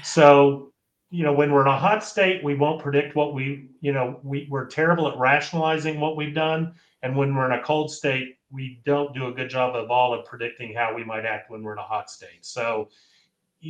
[0.03, 0.71] So
[1.09, 4.19] you know, when we're in a hot state, we won't predict what we, you know,
[4.23, 6.73] we, we're terrible at rationalizing what we've done.
[7.03, 10.13] And when we're in a cold state, we don't do a good job of all
[10.13, 12.45] of predicting how we might act when we're in a hot state.
[12.45, 12.89] So,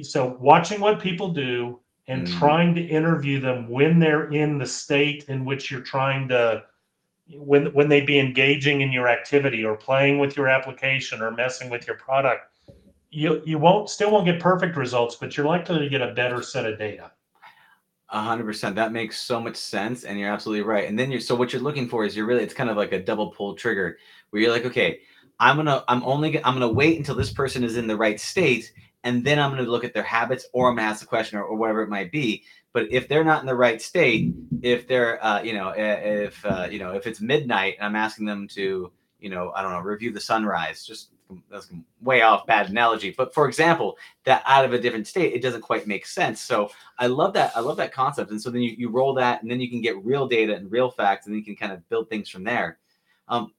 [0.01, 2.39] so watching what people do and mm.
[2.39, 6.63] trying to interview them when they're in the state in which you're trying to,
[7.33, 11.71] when when they be engaging in your activity or playing with your application or messing
[11.71, 12.51] with your product,
[13.09, 16.43] you you won't still won't get perfect results, but you're likely to get a better
[16.43, 17.11] set of data.
[18.09, 18.75] A hundred percent.
[18.75, 20.87] That makes so much sense, and you're absolutely right.
[20.87, 22.91] And then you're so what you're looking for is you're really it's kind of like
[22.91, 23.97] a double pull trigger
[24.29, 24.99] where you're like, okay,
[25.39, 28.71] I'm gonna I'm only I'm gonna wait until this person is in the right state,
[29.03, 31.43] and then I'm gonna look at their habits, or I'm gonna ask the question, or,
[31.45, 32.43] or whatever it might be.
[32.73, 36.67] But if they're not in the right state, if they're uh, you know if uh,
[36.69, 39.79] you know if it's midnight, and I'm asking them to you know I don't know
[39.79, 41.09] review the sunrise, just
[41.49, 41.69] that's
[42.01, 45.61] way off bad analogy but for example that out of a different state it doesn't
[45.61, 46.41] quite make sense.
[46.41, 48.31] So i love that i love that concept.
[48.31, 50.71] And so then you, you roll that and then you can get real data and
[50.71, 52.79] real facts and then you can kind of build things from there.
[53.27, 53.53] Um,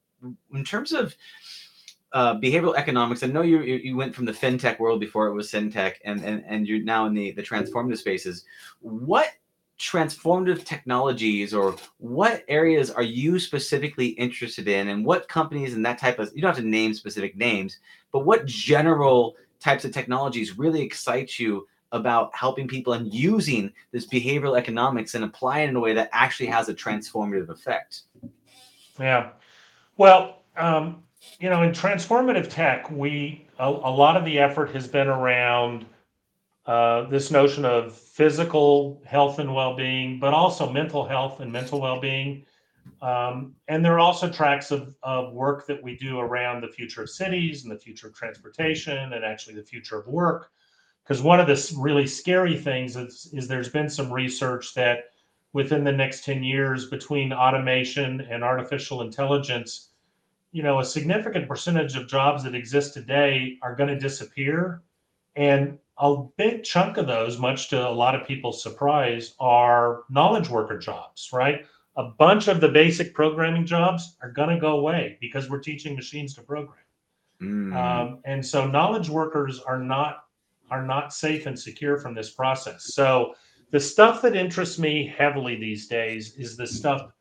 [0.52, 1.16] in terms of
[2.12, 5.50] uh, behavioral economics i know you you went from the fintech world before it was
[5.50, 8.44] fintech and and, and you're now in the the transformative spaces.
[8.81, 9.29] What
[9.78, 15.98] transformative technologies or what areas are you specifically interested in and what companies and that
[15.98, 17.78] type of you don't have to name specific names
[18.10, 24.06] but what general types of technologies really excite you about helping people and using this
[24.06, 28.02] behavioral economics and applying it in a way that actually has a transformative effect?
[28.98, 29.30] Yeah.
[29.98, 31.02] Well um,
[31.38, 35.84] you know in transformative tech we a, a lot of the effort has been around
[36.66, 42.44] uh, this notion of physical health and well-being, but also mental health and mental well-being.
[43.02, 47.02] Um, and there are also tracks of, of work that we do around the future
[47.02, 50.50] of cities and the future of transportation and actually the future of work.
[51.05, 55.11] Because one of the really scary things is, is there's been some research that
[55.52, 59.90] within the next 10 years between automation and artificial intelligence,
[60.50, 64.83] you know, a significant percentage of jobs that exist today are going to disappear.
[65.37, 70.48] And a big chunk of those, much to a lot of people's surprise, are knowledge
[70.48, 71.64] worker jobs, right?
[71.96, 75.94] A bunch of the basic programming jobs are going to go away because we're teaching
[75.94, 76.78] machines to program.
[77.40, 77.74] Mm.
[77.74, 80.24] Um, and so knowledge workers are not
[80.70, 82.92] are not safe and secure from this process.
[82.94, 83.35] So
[83.70, 87.12] the stuff that interests me heavily these days is the stuff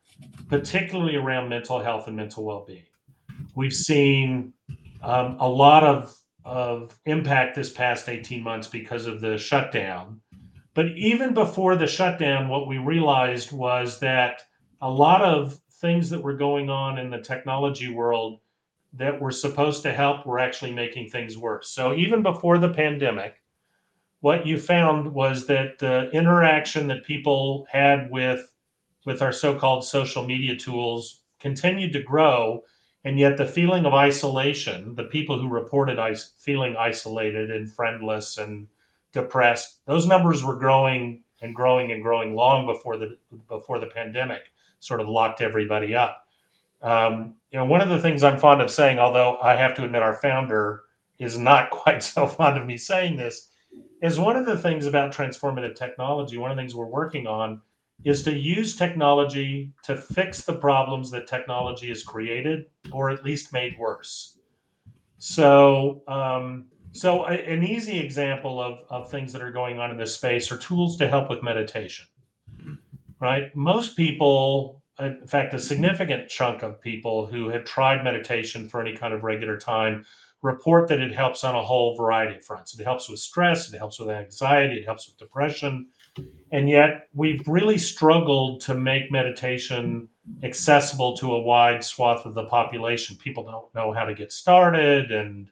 [0.48, 2.86] particularly around mental health and mental well-being.
[3.54, 4.52] We've seen
[5.02, 10.20] um, a lot of of impact this past 18 months because of the shutdown.
[10.74, 14.42] But even before the shutdown, what we realized was that
[14.80, 18.38] a lot of things that were going on in the technology world
[18.92, 21.70] that were supposed to help were actually making things worse.
[21.70, 23.42] So even before the pandemic,
[24.20, 28.52] what you found was that the interaction that people had with
[29.04, 32.62] with our so-called social media tools continued to grow
[33.06, 38.36] and yet the feeling of isolation the people who reported is- feeling isolated and friendless
[38.36, 38.66] and
[39.12, 43.16] depressed those numbers were growing and growing and growing long before the
[43.48, 46.26] before the pandemic sort of locked everybody up.
[46.82, 49.84] Um, you know one of the things i'm fond of saying although i have to
[49.84, 50.82] admit our founder
[51.18, 53.48] is not quite so fond of me saying this
[54.02, 57.62] is one of the things about transformative technology one of the things we're working on
[58.04, 63.52] is to use technology to fix the problems that technology has created or at least
[63.52, 64.38] made worse.
[65.18, 69.96] So, um, so a, an easy example of, of things that are going on in
[69.96, 72.06] this space are tools to help with meditation,
[73.20, 73.54] right?
[73.56, 78.96] Most people, in fact, a significant chunk of people who have tried meditation for any
[78.96, 80.04] kind of regular time
[80.42, 82.78] report that it helps on a whole variety of fronts.
[82.78, 85.88] It helps with stress, it helps with anxiety, it helps with depression,
[86.52, 90.08] and yet we've really struggled to make meditation
[90.42, 93.16] accessible to a wide swath of the population.
[93.16, 95.48] People don't know how to get started and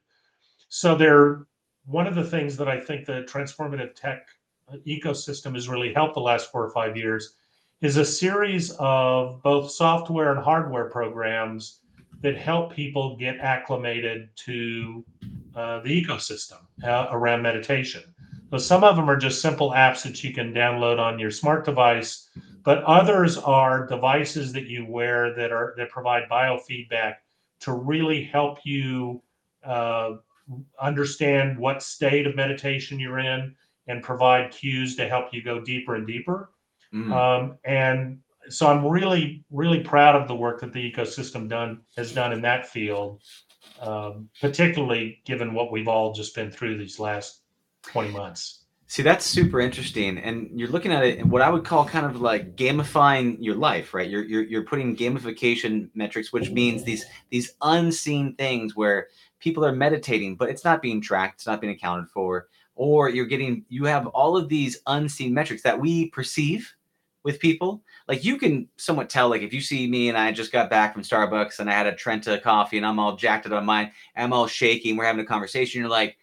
[0.69, 1.47] so they're
[1.87, 4.27] one of the things that i think the transformative tech
[4.87, 7.35] ecosystem has really helped the last four or five years
[7.81, 11.81] is a series of both software and hardware programs
[12.23, 15.05] that help people get acclimated to
[15.55, 18.03] uh, the ecosystem uh, around meditation
[18.55, 21.65] so some of them are just simple apps that you can download on your smart
[21.65, 22.29] device,
[22.63, 27.15] but others are devices that you wear that are that provide biofeedback
[27.63, 29.21] to really help you
[29.65, 30.13] uh,
[30.81, 33.57] understand what state of meditation you're in
[33.89, 36.51] and provide cues to help you go deeper and deeper.
[36.95, 37.13] Mm.
[37.13, 42.13] Um, and so I'm really, really proud of the work that the ecosystem done has
[42.13, 43.21] done in that field,
[43.81, 47.41] um, particularly given what we've all just been through these last
[47.93, 48.61] 20 months.
[48.87, 50.19] See, that's super interesting.
[50.19, 53.57] And you're looking at it in what I would call kind of like gamifying your
[53.57, 54.09] life, right?
[54.09, 59.09] You're, you're, you're putting gamification metrics, which means these, these unseen things where
[59.41, 61.41] people are meditating, but it's not being tracked.
[61.41, 62.49] It's not being accounted for.
[62.77, 66.73] Or you're getting, you have all of these unseen metrics that we perceive
[67.25, 67.83] with people.
[68.07, 70.93] Like you can somewhat tell, like if you see me and I just got back
[70.93, 73.93] from Starbucks and I had a Trenta coffee and I'm all jacked up on mine,
[74.15, 75.81] I'm all shaking, we're having a conversation.
[75.81, 76.19] You're like,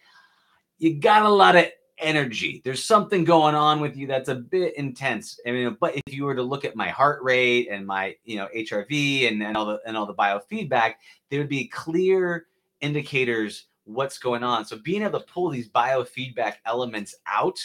[0.82, 1.66] you got a lot of
[1.98, 2.60] energy.
[2.64, 5.38] There's something going on with you that's a bit intense.
[5.46, 8.36] I mean, but if you were to look at my heart rate and my, you
[8.36, 10.94] know, HRV and, and all the and all the biofeedback,
[11.30, 12.46] there would be clear
[12.80, 14.64] indicators what's going on.
[14.64, 17.60] So being able to pull these biofeedback elements out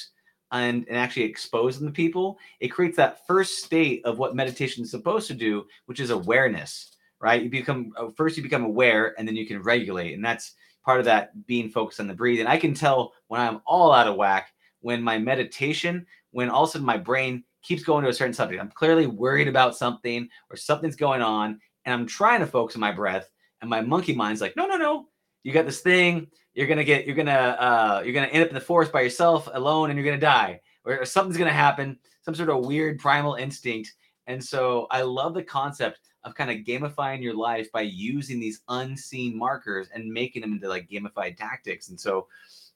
[0.52, 4.84] and, and actually expose them to people, it creates that first state of what meditation
[4.84, 7.42] is supposed to do, which is awareness, right?
[7.42, 10.14] You become uh, first you become aware and then you can regulate.
[10.14, 10.54] And that's
[10.88, 12.48] part of that being focused on the breathing.
[12.48, 16.70] I can tell when I'm all out of whack, when my meditation, when all of
[16.70, 18.62] a sudden my brain keeps going to a certain subject.
[18.62, 22.80] I'm clearly worried about something or something's going on, and I'm trying to focus on
[22.80, 23.30] my breath,
[23.60, 25.10] and my monkey mind's like, no, no, no,
[25.44, 26.28] you got this thing.
[26.54, 29.50] You're gonna get, you're gonna, uh, you're gonna end up in the forest by yourself,
[29.52, 33.36] alone, and you're gonna die, or, or something's gonna happen, some sort of weird primal
[33.36, 33.94] instinct.
[34.28, 38.62] And so I love the concept of kind of gamifying your life by using these
[38.70, 41.90] unseen markers and making them into like gamified tactics.
[41.90, 42.28] And so,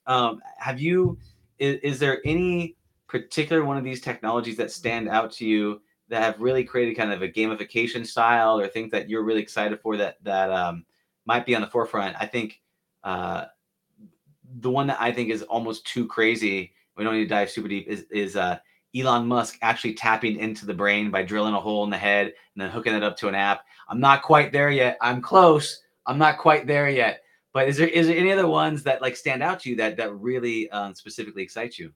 [0.06, 1.18] um, have you?
[1.58, 2.76] Is, is there any
[3.06, 7.12] particular one of these technologies that stand out to you that have really created kind
[7.12, 10.84] of a gamification style or things that you're really excited for that that um,
[11.26, 12.16] might be on the forefront?
[12.18, 12.60] I think
[13.04, 13.44] uh,
[14.60, 16.72] the one that I think is almost too crazy.
[16.96, 17.86] We don't need to dive super deep.
[17.88, 18.58] Is is uh,
[18.96, 22.62] Elon Musk actually tapping into the brain by drilling a hole in the head and
[22.62, 23.64] then hooking it up to an app.
[23.88, 24.98] I'm not quite there yet.
[25.00, 25.82] I'm close.
[26.06, 27.22] I'm not quite there yet.
[27.52, 29.96] But is there is there any other ones that like stand out to you that
[29.98, 31.92] that really um, specifically excite you?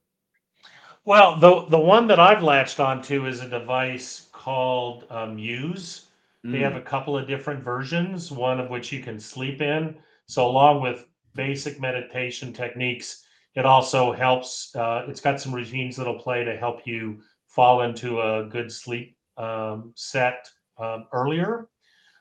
[1.06, 6.08] Well, the the one that I've latched onto is a device called um, Muse.
[6.50, 9.96] They have Mm, a couple of different versions, one of which you can sleep in.
[10.26, 13.24] So, along with basic meditation techniques,
[13.56, 14.74] it also helps.
[14.76, 19.16] Uh, it's got some regimes that'll play to help you fall into a good sleep
[19.38, 20.48] um, set
[20.78, 21.68] um, earlier.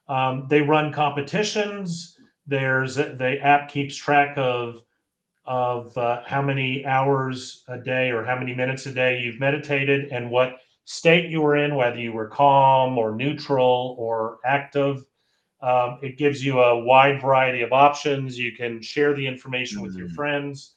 [0.08, 2.18] Um, they run competitions.
[2.48, 4.82] There's the app keeps track of
[5.46, 10.12] of uh, how many hours a day or how many minutes a day you've meditated
[10.12, 15.06] and what state you were in, whether you were calm or neutral or active.
[15.62, 18.40] Um, it gives you a wide variety of options.
[18.40, 20.76] You can share the information with your mm, friends.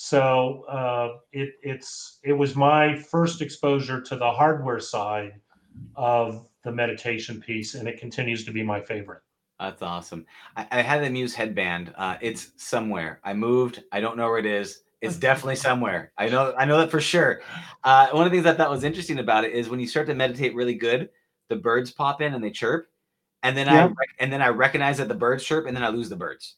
[0.00, 5.40] So uh, it, it's it was my first exposure to the hardware side
[5.96, 9.22] of the meditation piece, and it continues to be my favorite.
[9.58, 10.24] that's awesome.
[10.56, 11.92] I, I had the Muse headband.
[11.96, 13.20] Uh, it's somewhere.
[13.24, 13.82] I moved.
[13.90, 14.82] I don't know where it is.
[15.00, 16.12] It's definitely somewhere.
[16.16, 16.54] I know.
[16.56, 17.40] I know that for sure.
[17.82, 20.06] Uh, one of the things I thought was interesting about it is when you start
[20.06, 21.08] to meditate really good,
[21.48, 22.86] the birds pop in and they chirp,
[23.42, 25.82] and then I Yeah, rec- and then I recognize that the birds chirp, and then
[25.82, 26.54] I lose the birds.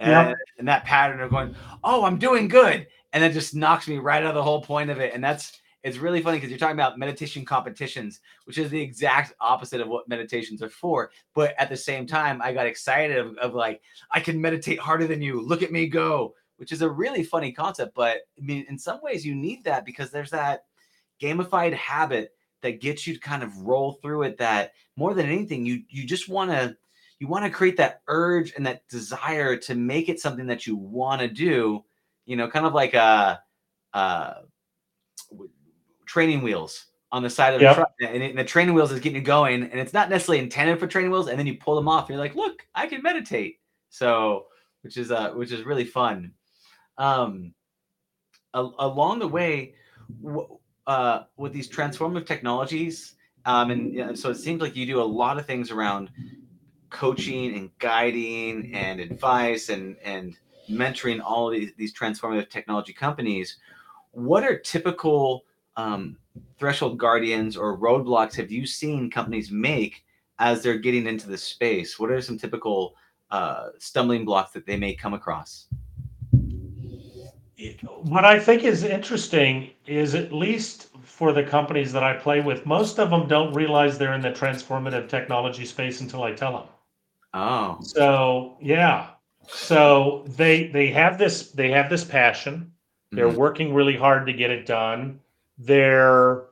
[0.00, 3.88] Yeah, And, and that pattern of going, oh, I'm doing good, and that just knocks
[3.88, 5.14] me right out of the whole point of it.
[5.14, 9.34] And that's it's really funny because you're talking about meditation competitions, which is the exact
[9.40, 11.12] opposite of what meditations are for.
[11.32, 13.80] But at the same time, I got excited of, of like,
[14.10, 15.40] I can meditate harder than you.
[15.40, 17.94] Look at me go, which is a really funny concept.
[17.94, 20.64] But I mean, in some ways, you need that because there's that
[21.22, 22.32] gamified habit
[22.62, 24.38] that gets you to kind of roll through it.
[24.38, 26.76] That more than anything, you you just want to
[27.18, 30.76] you want to create that urge and that desire to make it something that you
[30.76, 31.84] want to do.
[32.26, 33.40] You know, kind of like a.
[33.94, 34.34] uh
[36.06, 39.00] training wheels on the side of the truck and, it, and the training wheels is
[39.00, 41.74] getting you going and it's not necessarily intended for training wheels and then you pull
[41.74, 43.58] them off and you're like look i can meditate
[43.90, 44.46] so
[44.82, 46.30] which is uh which is really fun
[46.98, 47.52] um
[48.54, 49.74] a- along the way
[50.22, 53.14] w- uh with these transformative technologies
[53.46, 56.10] um and yeah, so it seems like you do a lot of things around
[56.90, 60.36] coaching and guiding and advice and and
[60.70, 63.58] mentoring all of these, these transformative technology companies
[64.16, 65.44] what are typical
[65.76, 66.16] um,
[66.58, 70.04] threshold guardians or roadblocks have you seen companies make
[70.38, 71.98] as they're getting into the space?
[71.98, 72.94] What are some typical
[73.30, 75.66] uh, stumbling blocks that they may come across?
[78.02, 82.66] What I think is interesting is at least for the companies that I play with,
[82.66, 86.68] most of them don't realize they're in the transformative technology space until I tell them.
[87.36, 89.10] Oh So, yeah.
[89.48, 92.72] So they they have this they have this passion.
[93.14, 95.20] They're mhm, working really hard to get it done.
[95.58, 96.44] They're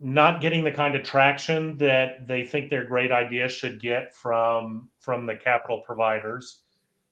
[0.00, 4.90] not getting the kind of traction that they think their great ideas should get from
[5.00, 6.62] from the capital providers.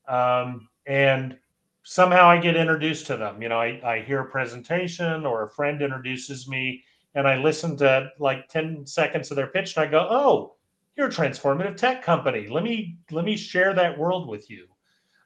[0.08, 1.38] Um, and
[1.82, 3.42] somehow I get introduced to them.
[3.42, 6.84] You know, I, I hear a presentation or a friend introduces me
[7.14, 10.53] and I listen to like 10 seconds of their pitch and I go, oh,
[10.96, 12.46] you're a transformative tech company.
[12.48, 14.66] Let me let me share that world with you.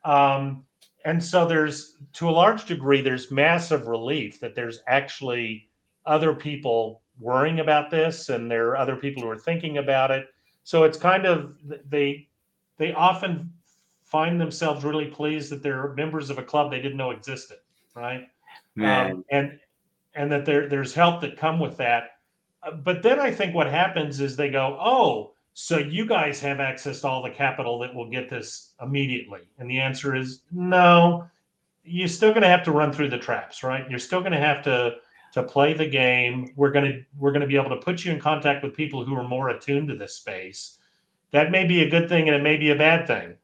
[0.04, 0.64] Um,
[1.04, 5.68] and so there's to a large degree, there's massive relief that there's actually
[6.06, 10.28] other people worrying about this and there are other people who are thinking about it.
[10.64, 11.56] So it's kind of
[11.88, 12.28] they
[12.76, 13.52] they often
[14.04, 17.58] find themselves really pleased that they're members of a club they didn't know existed,
[17.94, 18.28] right?
[19.10, 19.60] Um, and
[20.14, 22.12] and that there there's help that come with that.
[22.62, 26.60] Uh, But then I think what happens is they go, oh, so you guys have
[26.60, 31.28] access to all the capital that will get this immediately, and the answer is no.
[31.82, 33.84] You're still going to have to run through the traps, right?
[33.90, 34.98] You're still going to have to
[35.32, 36.52] to play the game.
[36.54, 39.04] We're going to we're going to be able to put you in contact with people
[39.04, 40.78] who are more attuned to this space.
[41.32, 43.34] That may be a good thing and it may be a bad thing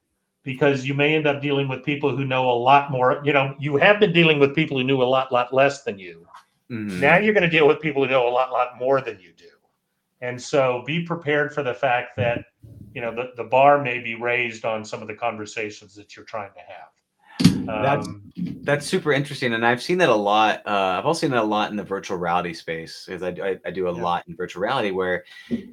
[0.44, 3.22] because you may end up dealing with people who know a lot more.
[3.24, 5.98] You know, you have been dealing with people who knew a lot, lot less than
[5.98, 6.28] you.
[6.70, 7.00] Mm-hmm.
[7.00, 9.32] Now you're going to deal with people who know a lot, lot more than you
[9.36, 9.46] do.
[10.24, 12.46] And so be prepared for the fact that,
[12.94, 16.24] you know, the, the bar may be raised on some of the conversations that you're
[16.24, 17.66] trying to have.
[17.66, 20.62] That's um, that's super interesting, and I've seen that a lot.
[20.66, 23.58] Uh, I've also seen that a lot in the virtual reality space because I, I,
[23.66, 24.02] I, do a yeah.
[24.02, 25.24] lot in virtual reality where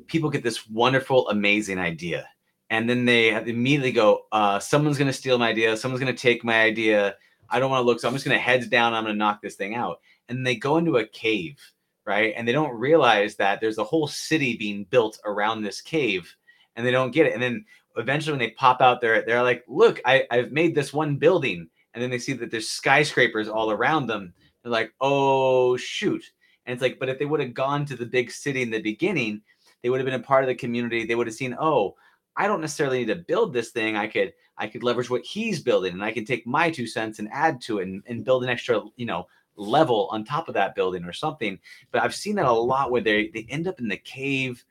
[0.08, 2.28] people get this wonderful, amazing idea,
[2.70, 5.76] and then they immediately go, uh, "Someone's going to steal my idea.
[5.76, 7.16] Someone's going to take my idea.
[7.50, 8.94] I don't want to look, so I'm just going to heads down.
[8.94, 10.00] I'm going to knock this thing out."
[10.30, 11.60] And they go into a cave,
[12.06, 12.34] right?
[12.36, 16.36] And they don't realize that there's a whole city being built around this cave,
[16.76, 17.34] and they don't get it.
[17.34, 17.66] And then
[17.98, 21.70] eventually, when they pop out there, they're like, "Look, I, I've made this one building."
[21.94, 24.34] and then they see that there's skyscrapers all around them.
[24.64, 26.24] They're like, oh shoot.
[26.66, 28.82] And it's like, but if they would have gone to the big city in the
[28.82, 29.42] beginning,
[29.82, 31.06] they would have been a part of the community.
[31.06, 31.96] They would have seen, oh,
[32.38, 33.98] I don't necessarily need to build this thing.
[33.98, 37.20] I could I could leverage what he's building and I can take my two cents
[37.20, 39.28] and add to it and, and build an extra, you know,
[39.62, 41.60] level on top of that building or something.
[41.92, 44.64] But I've seen that a lot where they they end up in the cave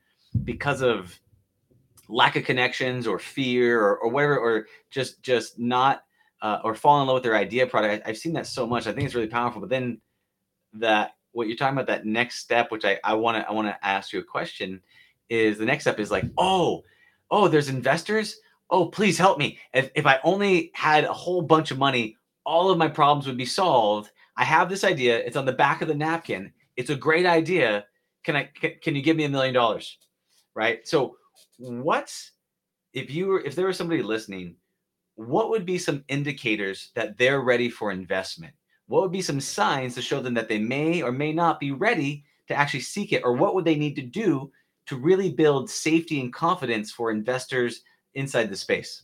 [0.45, 1.19] because of
[2.09, 6.05] lack of connections or fear or, or whatever, or just just not
[6.43, 8.03] uh, or fall in love with their idea product.
[8.05, 8.87] I, have seen that so much.
[8.87, 9.61] I think it's really powerful.
[9.61, 10.01] But then
[10.75, 13.69] that what you're talking about, that next step, which I I want to I want
[13.69, 14.81] to ask you a question,
[15.29, 16.83] is the next step is like, oh,
[17.31, 18.37] oh, there's investors.
[18.71, 19.59] Oh, please help me.
[19.73, 23.37] If if I only had a whole bunch of money, all of my problems would
[23.37, 24.11] be solved.
[24.41, 25.19] I have this idea.
[25.19, 26.51] It's on the back of the napkin.
[26.77, 27.85] It's a great idea.
[28.25, 29.99] Can I can, can you give me a million dollars?
[30.55, 30.89] Right.
[30.89, 31.17] So
[31.59, 32.11] what
[32.95, 34.57] if you were if there was somebody listening
[35.17, 38.55] what would be some indicators that they're ready for investment?
[38.87, 41.73] What would be some signs to show them that they may or may not be
[41.73, 43.23] ready to actually seek it?
[43.23, 44.51] Or what would they need to do
[44.87, 47.83] to really build safety and confidence for investors
[48.15, 49.03] inside the space?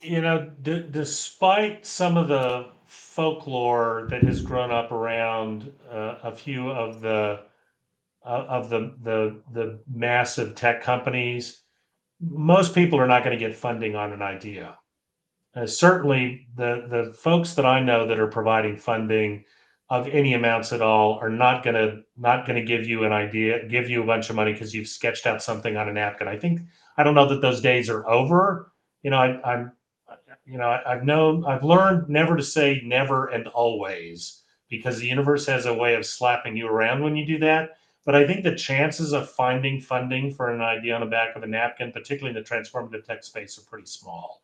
[0.00, 2.70] You know, d- despite some of the
[3.16, 7.40] folklore that has grown up around uh, a few of the
[8.26, 11.62] uh, of the, the the massive tech companies,
[12.20, 14.76] most people are not going to get funding on an idea.
[15.54, 19.44] Uh, certainly, the the folks that I know that are providing funding
[19.88, 23.12] of any amounts at all are not going to not going to give you an
[23.12, 26.28] idea, give you a bunch of money because you've sketched out something on a napkin.
[26.28, 26.60] I think
[26.98, 28.72] I don't know that those days are over.
[29.02, 29.72] You know, I, I'm,
[30.46, 35.06] you know, I, I've known, I've learned never to say never and always because the
[35.06, 37.78] universe has a way of slapping you around when you do that.
[38.04, 41.42] But I think the chances of finding funding for an idea on the back of
[41.42, 44.42] a napkin, particularly in the transformative tech space, are pretty small.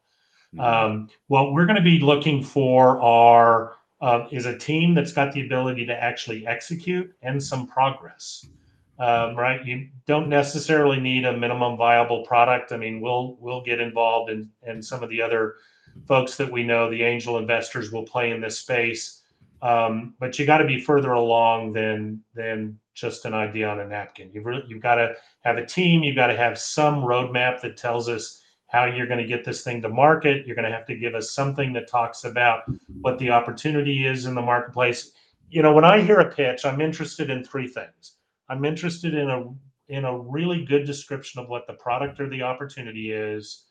[0.55, 0.61] Mm-hmm.
[0.61, 5.33] Um, what we're going to be looking for are uh, is a team that's got
[5.33, 8.47] the ability to actually execute and some progress.
[8.99, 12.73] Um, right, you don't necessarily need a minimum viable product.
[12.73, 15.55] I mean, we'll we'll get involved in and some of the other
[16.07, 19.23] folks that we know, the angel investors, will play in this space.
[19.63, 23.87] Um, but you got to be further along than than just an idea on a
[23.87, 24.31] napkin.
[24.33, 26.03] You've really, you've got to have a team.
[26.03, 29.63] You've got to have some roadmap that tells us how you're going to get this
[29.63, 30.47] thing to market.
[30.47, 32.63] You're going to have to give us something that talks about
[33.03, 35.13] what the opportunity is in the marketplace.
[35.51, 38.17] You know, when I hear a pitch, I'm interested in three things.
[38.49, 39.45] I'm interested in a
[39.89, 43.65] in a really good description of what the product or the opportunity is,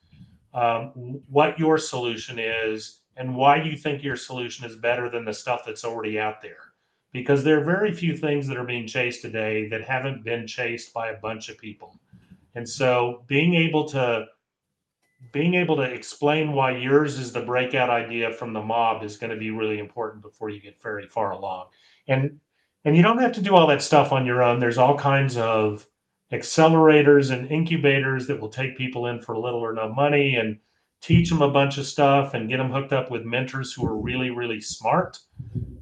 [0.54, 5.34] um, what your solution is, and why you think your solution is better than the
[5.34, 6.72] stuff that's already out there
[7.14, 10.94] because there are very few things that are being chased today that haven't been chased
[10.94, 12.00] by a bunch of people.
[12.56, 14.26] And so being able to
[15.32, 19.30] being able to explain why yours is the breakout idea from the mob is going
[19.30, 21.68] to be really important before you get very far along.
[22.08, 22.40] And
[22.86, 24.60] and you don't have to do all that stuff on your own.
[24.60, 25.86] There's all kinds of
[26.32, 30.58] accelerators and incubators that will take people in for little or no money and
[31.02, 33.98] teach them a bunch of stuff and get them hooked up with mentors who are
[33.98, 35.18] really really smart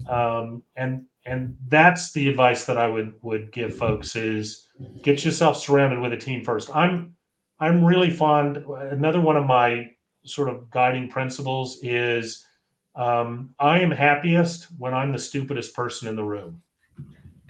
[0.09, 4.67] um, and and that's the advice that I would would give folks is
[5.03, 6.75] get yourself surrounded with a team first.
[6.75, 7.15] I'm
[7.59, 8.57] I'm really fond.
[8.91, 9.91] Another one of my
[10.25, 12.45] sort of guiding principles is
[12.95, 16.61] um, I am happiest when I'm the stupidest person in the room,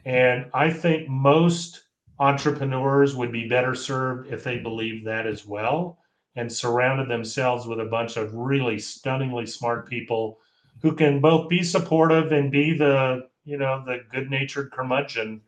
[0.05, 1.83] and I think most
[2.19, 5.99] entrepreneurs would be better served if they believed that as well
[6.35, 10.39] and surrounded themselves with a bunch of really stunningly smart people
[10.81, 15.41] who can both be supportive and be the you know, the good-natured curmudgeon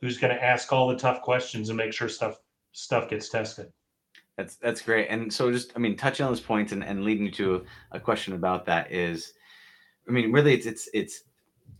[0.00, 2.38] who's going to ask all the tough questions and make sure stuff
[2.70, 3.72] stuff gets tested.
[4.36, 5.08] That's that's great.
[5.08, 8.34] And so just I mean, touching on those points and, and leading to a question
[8.34, 9.32] about that is,
[10.08, 11.24] I mean, really it's it's it's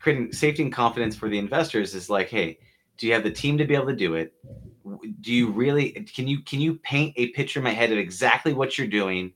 [0.00, 2.58] creating safety and confidence for the investors is like, hey,
[2.98, 4.34] do you have the team to be able to do it?
[5.20, 8.52] Do you really can you can you paint a picture in my head of exactly
[8.52, 9.32] what you're doing?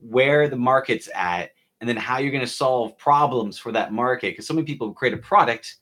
[0.00, 4.32] where the market's at and then how you're going to solve problems for that market
[4.32, 5.76] because so many people create a product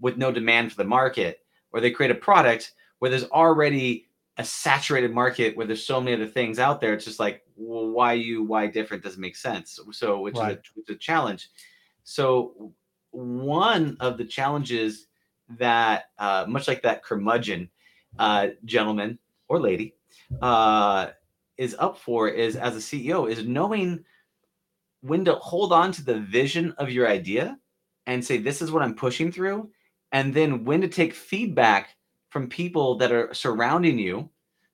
[0.00, 1.40] with no demand for the market
[1.72, 4.06] or they create a product where there's already
[4.38, 7.88] a saturated market where there's so many other things out there it's just like well,
[7.88, 10.52] why you why different doesn't make sense so which right.
[10.52, 11.50] is a, which is a challenge
[12.04, 12.72] so
[13.10, 15.07] one of the challenges
[15.50, 17.68] that uh, much like that curmudgeon
[18.18, 19.18] uh, gentleman
[19.48, 19.94] or lady
[20.42, 21.08] uh,
[21.56, 24.04] is up for is as a ceo is knowing
[25.00, 27.58] when to hold on to the vision of your idea
[28.06, 29.68] and say this is what i'm pushing through
[30.12, 31.96] and then when to take feedback
[32.30, 34.28] from people that are surrounding you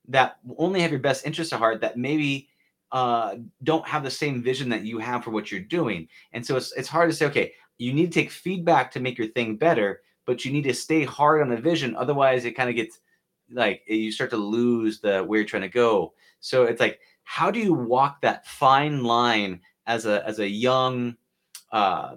[0.08, 2.48] that only have your best interest at heart that maybe
[2.92, 6.06] uh, don't have the same vision that you have for what you're doing.
[6.32, 9.18] And so it's, it's hard to say okay you need to take feedback to make
[9.18, 12.70] your thing better but you need to stay hard on the vision otherwise it kind
[12.70, 13.00] of gets
[13.52, 16.14] like you start to lose the where you're trying to go.
[16.40, 21.16] So it's like how do you walk that fine line as a as a young
[21.72, 22.16] uh,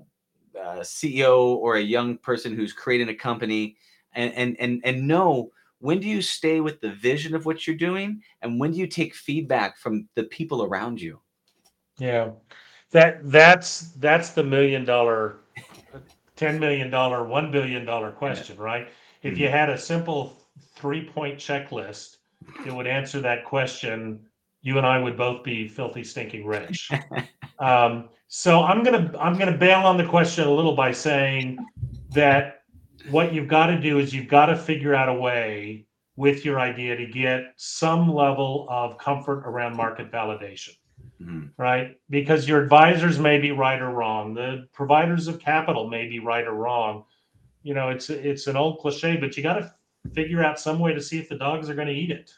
[0.59, 3.77] uh, CEO or a young person who's creating a company
[4.13, 7.75] and and and and know when do you stay with the vision of what you're
[7.75, 11.19] doing and when do you take feedback from the people around you?
[11.99, 12.31] Yeah.
[12.91, 15.41] That that's that's the million dollar
[16.37, 18.87] 10 million dollar 1 billion dollar question right
[19.21, 19.43] if mm-hmm.
[19.43, 20.37] you had a simple
[20.75, 22.17] three point checklist
[22.65, 24.19] it would answer that question
[24.61, 26.89] you and i would both be filthy stinking rich
[27.59, 31.65] um, so I'm gonna I'm gonna bail on the question a little by saying
[32.11, 32.63] that
[33.09, 35.85] what you've got to do is you've got to figure out a way
[36.17, 40.75] with your idea to get some level of comfort around market validation.
[41.21, 41.61] Mm-hmm.
[41.61, 41.99] Right?
[42.09, 44.33] Because your advisors may be right or wrong.
[44.33, 47.05] The providers of capital may be right or wrong.
[47.63, 49.73] You know, it's it's an old cliche, but you got to
[50.13, 52.31] figure out some way to see if the dogs are going to eat it.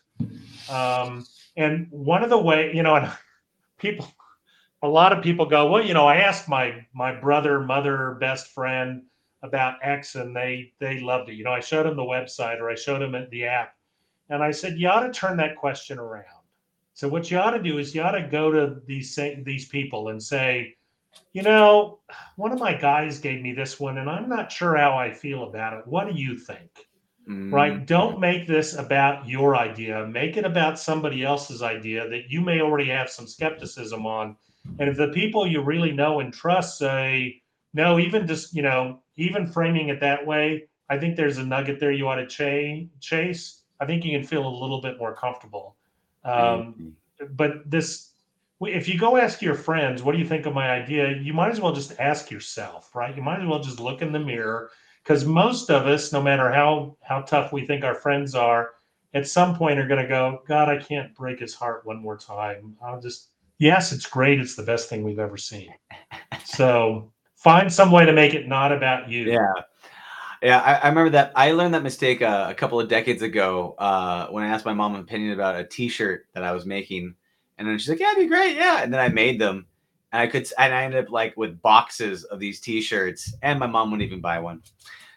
[0.71, 1.25] Um,
[1.57, 3.11] and one of the way, you know, and
[3.77, 4.07] people
[4.81, 8.47] a lot of people go, well, you know, I asked my my brother, mother, best
[8.47, 9.03] friend
[9.43, 11.35] about X, and they they loved it.
[11.35, 13.75] You know, I showed them the website or I showed them the app,
[14.29, 16.25] and I said, you ought to turn that question around.
[16.99, 20.09] So what you ought to do is you ought to go to these these people
[20.09, 20.75] and say,
[21.31, 21.99] you know,
[22.35, 25.43] one of my guys gave me this one, and I'm not sure how I feel
[25.43, 25.87] about it.
[25.87, 26.69] What do you think?
[27.29, 27.53] Mm-hmm.
[27.53, 27.85] Right?
[27.85, 30.05] Don't make this about your idea.
[30.07, 34.35] Make it about somebody else's idea that you may already have some skepticism on
[34.77, 37.41] and if the people you really know and trust say,
[37.73, 41.79] no, even just, you know, even framing it that way, I think there's a nugget
[41.79, 43.63] there you ought to ch- chase.
[43.79, 45.77] I think you can feel a little bit more comfortable.
[46.23, 46.95] Um.
[47.31, 48.11] But this,
[48.61, 51.17] if you go ask your friends, what do you think of my idea?
[51.17, 53.15] You might as well just ask yourself, right?
[53.15, 54.71] You might as well just look in the mirror
[55.03, 58.71] because most of us, no matter how how tough we think our friends are,
[59.13, 62.17] at some point are going to go, God, I can't break his heart one more
[62.17, 62.75] time.
[62.81, 64.39] I'll just yes, it's great.
[64.39, 65.73] It's the best thing we've ever seen.
[66.45, 69.25] So find some way to make it not about you.
[69.25, 69.53] Yeah.
[70.41, 71.31] Yeah, I, I remember that.
[71.35, 74.73] I learned that mistake uh, a couple of decades ago uh, when I asked my
[74.73, 77.15] mom an opinion about a T-shirt that I was making,
[77.57, 79.65] and then she's like, "Yeah, it'd be great, yeah." And then I made them,
[80.13, 83.67] and I could, and I ended up like with boxes of these T-shirts, and my
[83.67, 84.63] mom wouldn't even buy one.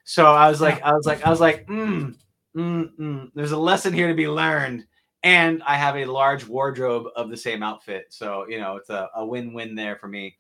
[0.05, 2.17] So I was like, I was like, I was like, mm,
[2.57, 3.31] mm, mm.
[3.35, 4.85] There's a lesson here to be learned
[5.23, 8.07] and I have a large wardrobe of the same outfit.
[8.11, 10.37] So you know, it's a, a win-win there for me.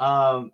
[0.00, 0.52] Um,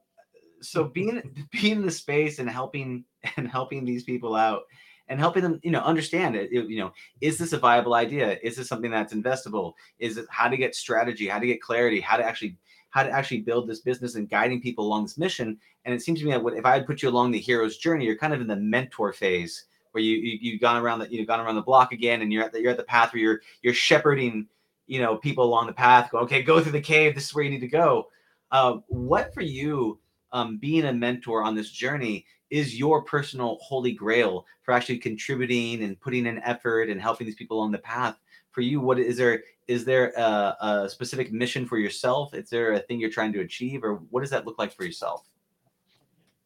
[0.64, 3.04] so being being in the space and helping
[3.36, 4.62] and helping these people out
[5.08, 6.50] and helping them, you know, understand it.
[6.50, 8.38] You know, is this a viable idea?
[8.42, 9.74] Is this something that's investable?
[9.98, 11.28] Is it how to get strategy?
[11.28, 12.00] How to get clarity?
[12.00, 12.56] How to actually
[12.90, 15.58] how to actually build this business and guiding people along this mission.
[15.84, 18.04] And it seems to me that if I had put you along the hero's journey,
[18.06, 21.26] you're kind of in the mentor phase where you, you have gone around the you've
[21.26, 23.40] gone around the block again and you're at the you're at the path where you're
[23.62, 24.46] you're shepherding
[24.86, 27.44] you know people along the path going okay go through the cave this is where
[27.44, 28.08] you need to go
[28.50, 29.98] uh, what for you
[30.34, 35.84] um, being a mentor on this journey is your personal holy grail for actually contributing
[35.84, 38.16] and putting in effort and helping these people on the path.
[38.50, 42.34] For you what is there is there a, a specific mission for yourself?
[42.34, 44.84] Is there a thing you're trying to achieve or what does that look like for
[44.84, 45.26] yourself?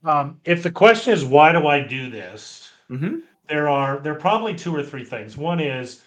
[0.05, 2.71] Um, if the question is why do i do this?
[2.91, 3.17] Mm-hmm.
[3.49, 5.37] There are there are probably two or three things.
[5.37, 6.03] One is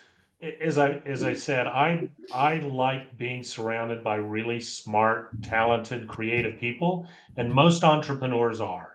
[0.59, 6.59] as I as I said, I I like being surrounded by really smart, talented, creative
[6.59, 8.91] people, and most entrepreneurs are,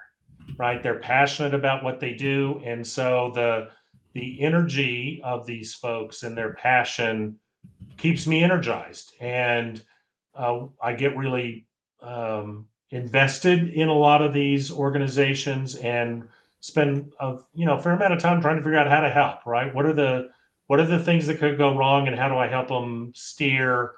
[0.59, 0.82] right?
[0.82, 3.68] They're passionate about what they do, and so the
[4.12, 7.38] the energy of these folks and their passion
[7.97, 9.82] keeps me energized, and
[10.34, 11.66] uh, I get really
[12.03, 16.26] um, invested in a lot of these organizations and
[16.61, 19.44] spend a you know fair amount of time trying to figure out how to help
[19.47, 20.28] right what are the
[20.67, 23.95] what are the things that could go wrong and how do i help them steer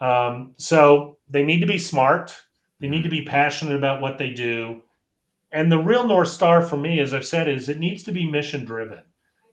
[0.00, 2.36] Um, so they need to be smart.
[2.80, 4.82] They need to be passionate about what they do.
[5.52, 8.30] And the real North Star for me, as I've said, is it needs to be
[8.30, 9.02] mission driven.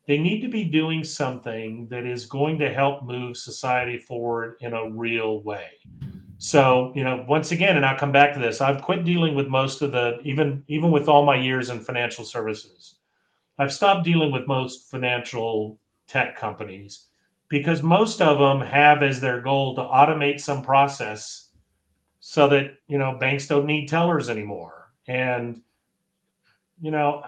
[0.06, 4.74] They need to be doing something that is going to help move society forward in
[4.74, 5.70] a real way.
[6.38, 9.48] So, you know, once again, and I'll come back to this, I've quit dealing with
[9.48, 12.96] most of the, even even with all my years in financial services,
[13.58, 15.80] I've stopped dealing with most financial
[16.14, 17.08] tech companies
[17.50, 21.50] because most of them have as their goal to automate some process
[22.20, 24.94] so that, you know, banks don't need tellers anymore.
[25.08, 25.62] And,
[26.80, 27.24] you know,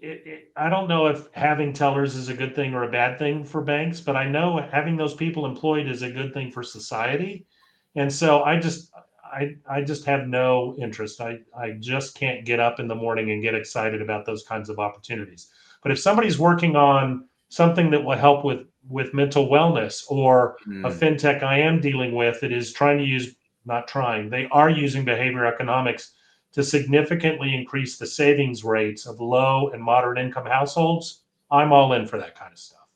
[0.00, 3.18] it, it, I don't know if having tellers is a good thing or a bad
[3.18, 6.62] thing for banks, but I know having those people employed is a good thing for
[6.62, 7.46] society
[7.96, 8.92] and so I just
[9.24, 11.20] I I just have no interest.
[11.20, 14.68] I I just can't get up in the morning and get excited about those kinds
[14.68, 15.48] of opportunities.
[15.82, 20.84] But if somebody's working on something that will help with with mental wellness or mm.
[20.84, 20.98] a hmm.
[20.98, 23.34] fintech I am dealing with that is trying to use
[23.64, 26.12] not trying they are using behavior economics
[26.52, 32.06] to significantly increase the savings rates of low and moderate income households i'm all in
[32.06, 32.86] for that kind of stuff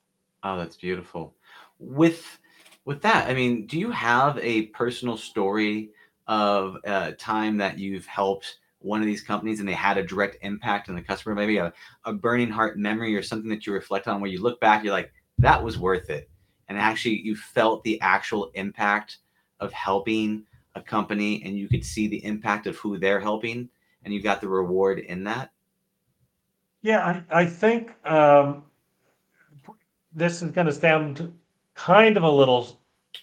[0.42, 1.34] oh that's beautiful
[1.78, 2.38] with
[2.88, 5.90] with that, I mean, do you have a personal story
[6.26, 10.38] of a time that you've helped one of these companies and they had a direct
[10.42, 11.34] impact on the customer?
[11.34, 11.72] Maybe a,
[12.04, 14.92] a burning heart memory or something that you reflect on where you look back, you're
[14.92, 16.28] like, that was worth it.
[16.68, 19.18] And actually, you felt the actual impact
[19.60, 23.68] of helping a company and you could see the impact of who they're helping
[24.04, 25.50] and you got the reward in that?
[26.82, 28.64] Yeah, I, I think um,
[30.14, 31.32] this is going to sound
[31.74, 32.80] kind of a little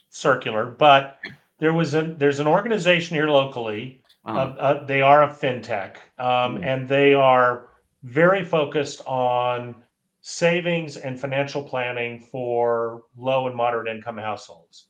[0.09, 1.19] circular, but
[1.57, 4.01] there was a there's an organization here locally.
[4.25, 6.65] Uh, uh, they are a fintech, um, mm.
[6.65, 7.67] and they are
[8.03, 9.75] very focused on
[10.21, 14.87] savings and financial planning for low and moderate income households.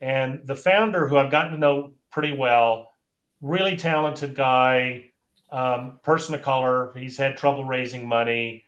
[0.00, 2.94] And the founder, who I've gotten to know pretty well,
[3.40, 5.12] really talented guy,
[5.52, 6.92] um, person of color.
[6.96, 8.64] He's had trouble raising money.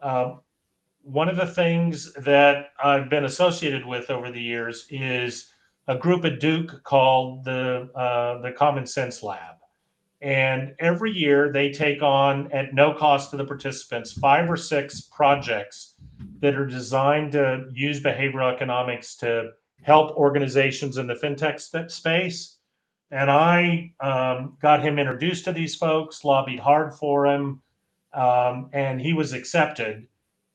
[0.00, 0.34] Uh,
[1.02, 5.52] one of the things that I've been associated with over the years is
[5.88, 9.56] a group at Duke called the uh, the Common Cents Lab,
[10.20, 15.02] and every year they take on at no cost to the participants five or six
[15.02, 15.94] projects
[16.40, 19.50] that are designed to use behavioral economics to
[19.82, 22.56] help organizations in the fintech space.
[23.10, 27.60] And I um, got him introduced to these folks, lobbied hard for him,
[28.12, 30.06] um, and he was accepted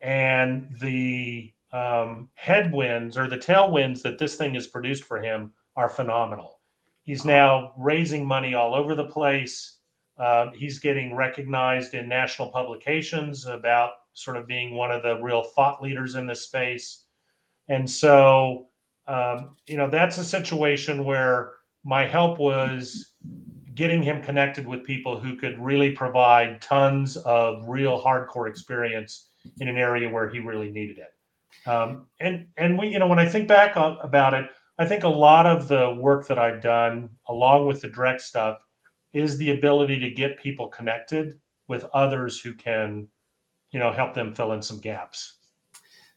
[0.01, 5.89] and the um, headwinds or the tailwinds that this thing has produced for him are
[5.89, 6.59] phenomenal.
[7.03, 9.77] He's now raising money all over the place.
[10.17, 15.43] Uh, he's getting recognized in national publications about sort of being one of the real
[15.43, 17.05] thought leaders in this space.
[17.69, 18.67] And so,
[19.07, 21.53] um, you know, that's a situation where
[21.83, 23.13] my help was
[23.75, 29.29] getting him connected with people who could really provide tons of real hardcore experience
[29.61, 31.13] in an area where he really needed it.
[31.65, 35.09] Um, and and we, you know, when I think back about it, I think a
[35.09, 38.59] lot of the work that I've done, along with the direct stuff,
[39.13, 43.07] is the ability to get people connected with others who can,
[43.71, 45.35] you know, help them fill in some gaps.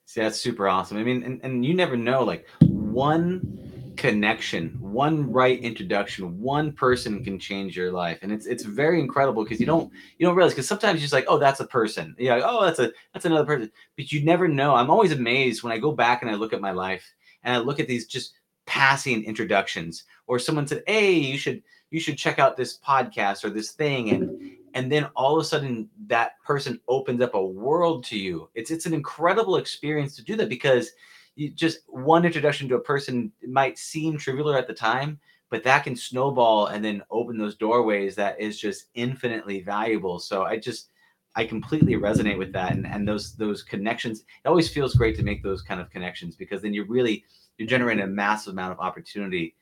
[0.06, 0.98] See, that's super awesome.
[0.98, 3.71] I mean, and, and you never know, like one
[4.02, 8.18] connection one right introduction one person can change your life.
[8.20, 11.12] And it's it's very incredible because you don't you don't realize because sometimes you're just
[11.12, 12.16] like oh that's a person.
[12.18, 13.70] Yeah like, oh that's a that's another person.
[13.96, 14.74] But you never know.
[14.74, 17.58] I'm always amazed when i go back and i look at my life and i
[17.58, 18.34] look at these just
[18.66, 23.50] passing introductions or someone said hey you should you should check out this podcast or
[23.50, 24.10] this thing.
[24.10, 28.48] And and then all of a sudden that person opens up a world to you.
[28.54, 30.90] It's it's an incredible experience to do that because
[31.34, 35.18] you just one introduction to a person might seem trivial at the time,
[35.50, 40.18] but that can snowball and then open those doorways that is just infinitely valuable.
[40.18, 40.90] So I just
[41.34, 44.20] I completely resonate with that and, and those those connections.
[44.20, 47.24] It always feels great to make those kind of connections because then you really
[47.58, 49.54] you're generating a massive amount of opportunity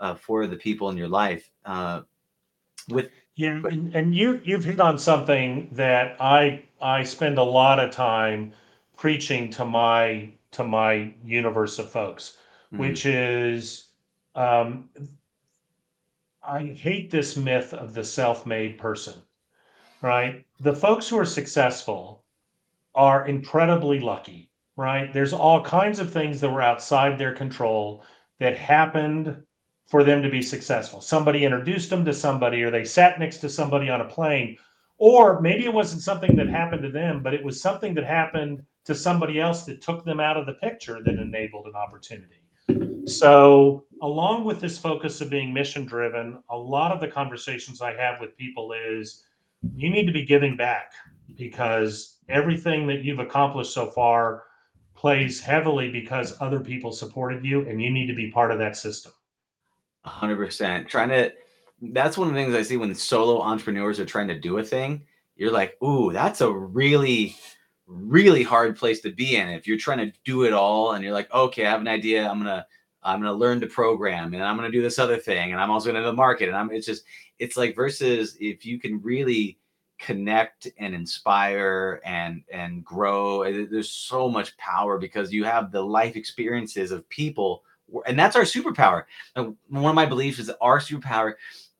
[0.00, 1.50] uh, for the people in your life.
[1.64, 2.02] Uh,
[2.88, 7.80] with yeah, and, and you you've hit on something that I I spend a lot
[7.80, 8.52] of time
[8.96, 12.36] preaching to my to my universe of folks,
[12.72, 12.78] mm.
[12.78, 13.88] which is
[14.34, 14.88] um,
[16.42, 19.14] I hate this myth of the self made person,
[20.02, 20.44] right?
[20.60, 22.22] The folks who are successful
[22.94, 25.12] are incredibly lucky, right?
[25.12, 28.04] There's all kinds of things that were outside their control
[28.38, 29.42] that happened
[29.86, 31.00] for them to be successful.
[31.00, 34.56] Somebody introduced them to somebody, or they sat next to somebody on a plane,
[34.98, 38.64] or maybe it wasn't something that happened to them, but it was something that happened
[38.86, 42.36] to somebody else that took them out of the picture that enabled an opportunity.
[43.06, 47.94] So, along with this focus of being mission driven, a lot of the conversations I
[47.94, 49.24] have with people is
[49.74, 50.92] you need to be giving back
[51.36, 54.44] because everything that you've accomplished so far
[54.94, 58.76] plays heavily because other people supported you and you need to be part of that
[58.76, 59.12] system.
[60.06, 60.88] 100%.
[60.88, 61.32] Trying to,
[61.82, 64.64] that's one of the things I see when solo entrepreneurs are trying to do a
[64.64, 65.02] thing.
[65.36, 67.36] You're like, ooh, that's a really,
[67.86, 69.48] really hard place to be in.
[69.48, 72.28] If you're trying to do it all and you're like, okay, I have an idea.
[72.28, 72.66] I'm to,
[73.02, 75.52] I'm to learn to program and I'm to do this other thing.
[75.52, 76.48] And I'm also to the market.
[76.48, 77.04] And I'm, it's just,
[77.38, 79.58] it's like versus if you can really
[79.98, 85.80] connect and inspire and and grow eh, there's so much power because you have the
[85.80, 87.64] life experiences of people
[88.06, 91.34] and that's our superpower one of my beliefs is our superpower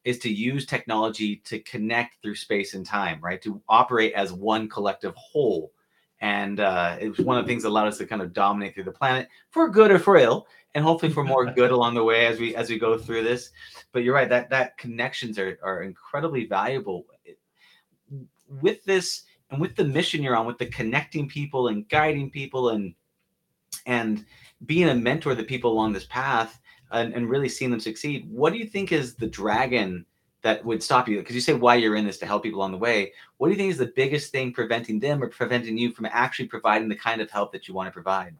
[0.04, 4.66] is to use technology to connect through space and time right to operate as one
[4.68, 5.72] collective whole
[6.20, 8.74] and uh, it was one of the things that allowed us to kind of dominate
[8.74, 12.04] through the planet for good or for ill and hopefully for more good along the
[12.04, 13.50] way as we as we go through this.
[13.92, 17.06] But you're right that that connections are, are incredibly valuable.
[18.48, 22.70] With this and with the mission you're on with the connecting people and guiding people
[22.70, 22.94] and
[23.86, 24.24] and
[24.64, 26.60] being a mentor to people along this path
[26.92, 30.04] and, and really seeing them succeed what do you think is the dragon
[30.46, 32.72] that would stop you because you say why you're in this to help people on
[32.72, 35.90] the way what do you think is the biggest thing preventing them or preventing you
[35.90, 38.34] from actually providing the kind of help that you want to provide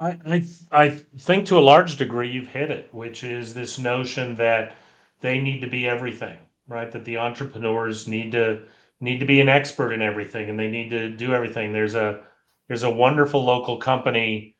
[0.00, 0.88] I, I, I
[1.18, 4.76] think to a large degree you've hit it, which is this notion that
[5.20, 6.38] they need to be everything
[6.68, 6.92] right?
[6.92, 8.62] That the entrepreneurs need to
[9.00, 11.72] need to be an expert in everything and they need to do everything.
[11.72, 12.20] There's a
[12.68, 14.54] there's a wonderful local company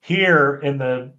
[0.00, 1.12] here in the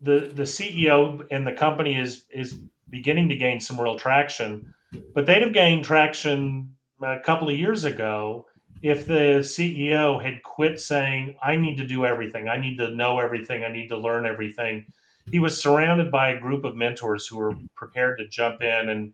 [0.00, 2.58] the the CEO and the company is is
[2.90, 4.74] beginning to gain some real traction,
[5.14, 8.46] but they'd have gained traction a couple of years ago
[8.82, 13.18] if the CEO had quit saying, I need to do everything, I need to know
[13.18, 14.86] everything, I need to learn everything.
[15.30, 19.12] He was surrounded by a group of mentors who were prepared to jump in and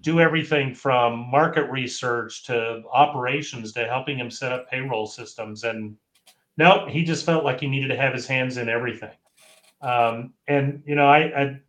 [0.00, 5.64] do everything from market research to operations to helping him set up payroll systems.
[5.64, 5.96] And
[6.56, 9.14] no, he just felt like he needed to have his hands in everything.
[9.82, 11.60] Um, and you know, I, I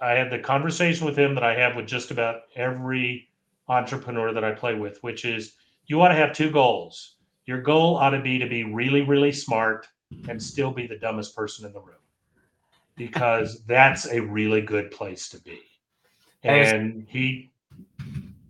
[0.00, 3.28] I had the conversation with him that I have with just about every
[3.68, 5.54] entrepreneur that I play with, which is
[5.86, 7.16] you want to have two goals.
[7.46, 9.86] Your goal ought to be to be really, really smart
[10.28, 11.96] and still be the dumbest person in the room
[12.96, 15.60] because that's a really good place to be.
[16.42, 17.50] And he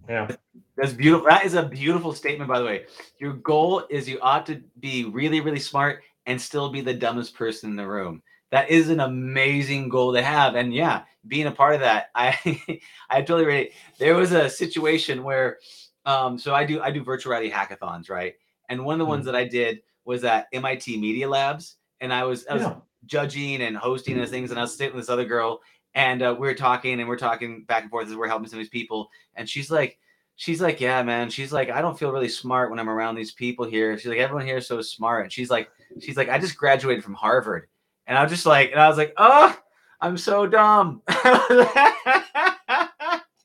[0.09, 0.29] yeah.
[0.77, 1.27] That's beautiful.
[1.29, 2.87] That is a beautiful statement, by the way.
[3.19, 7.35] Your goal is you ought to be really, really smart and still be the dumbest
[7.35, 8.23] person in the room.
[8.51, 10.57] That is an amazing goal to have.
[10.57, 13.73] And yeah, being a part of that, I I totally relate.
[13.99, 15.59] There was a situation where
[16.07, 18.35] um, so I do I do virtual reality hackathons, right?
[18.69, 19.11] And one of the mm-hmm.
[19.11, 22.77] ones that I did was at MIT Media Labs, and I was I was yeah.
[23.07, 25.61] judging and hosting those things, and I was sitting with this other girl,
[25.95, 28.59] and uh, we are talking and we're talking back and forth as we're helping some
[28.59, 29.11] of these people.
[29.37, 29.99] And she's like,
[30.37, 31.31] she's like, yeah, man.
[31.31, 33.97] She's like, I don't feel really smart when I'm around these people here.
[33.97, 35.25] She's like, everyone here is so smart.
[35.25, 35.71] And she's like,
[36.01, 37.69] she's like, I just graduated from Harvard.
[38.07, 39.57] And I was just like, and I was like, oh,
[40.05, 41.01] I'm so dumb.
[41.09, 41.17] and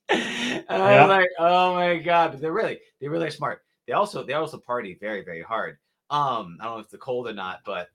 [0.09, 1.05] I yeah.
[1.05, 3.61] like, oh my god, but they're really, they're really smart.
[3.87, 5.77] They also, they also party very, very hard.
[6.09, 7.87] Um, I don't know if it's the cold or not, but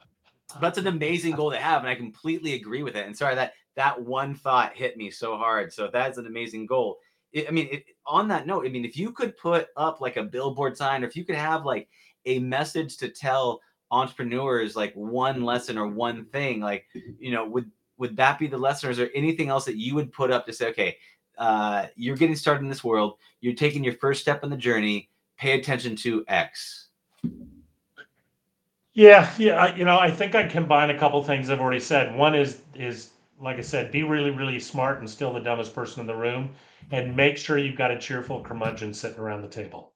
[0.62, 3.06] that's an amazing goal to have, and I completely agree with it.
[3.06, 5.70] And sorry that that one thought hit me so hard.
[5.70, 6.96] So that's an amazing goal.
[7.34, 10.16] It, I mean, it, on that note, I mean, if you could put up like
[10.16, 11.86] a billboard sign, or if you could have like
[12.24, 13.60] a message to tell
[13.90, 16.86] entrepreneurs, like one lesson or one thing, like
[17.18, 19.94] you know, would would that be the lesson, or is there anything else that you
[19.94, 20.96] would put up to say, okay,
[21.38, 25.10] uh, you're getting started in this world, you're taking your first step in the journey,
[25.36, 26.88] pay attention to X.
[28.92, 32.14] Yeah, yeah, you know, I think I combine a couple things I've already said.
[32.16, 36.00] One is is like I said, be really, really smart and still the dumbest person
[36.00, 36.50] in the room.
[36.92, 39.92] And make sure you've got a cheerful curmudgeon sitting around the table.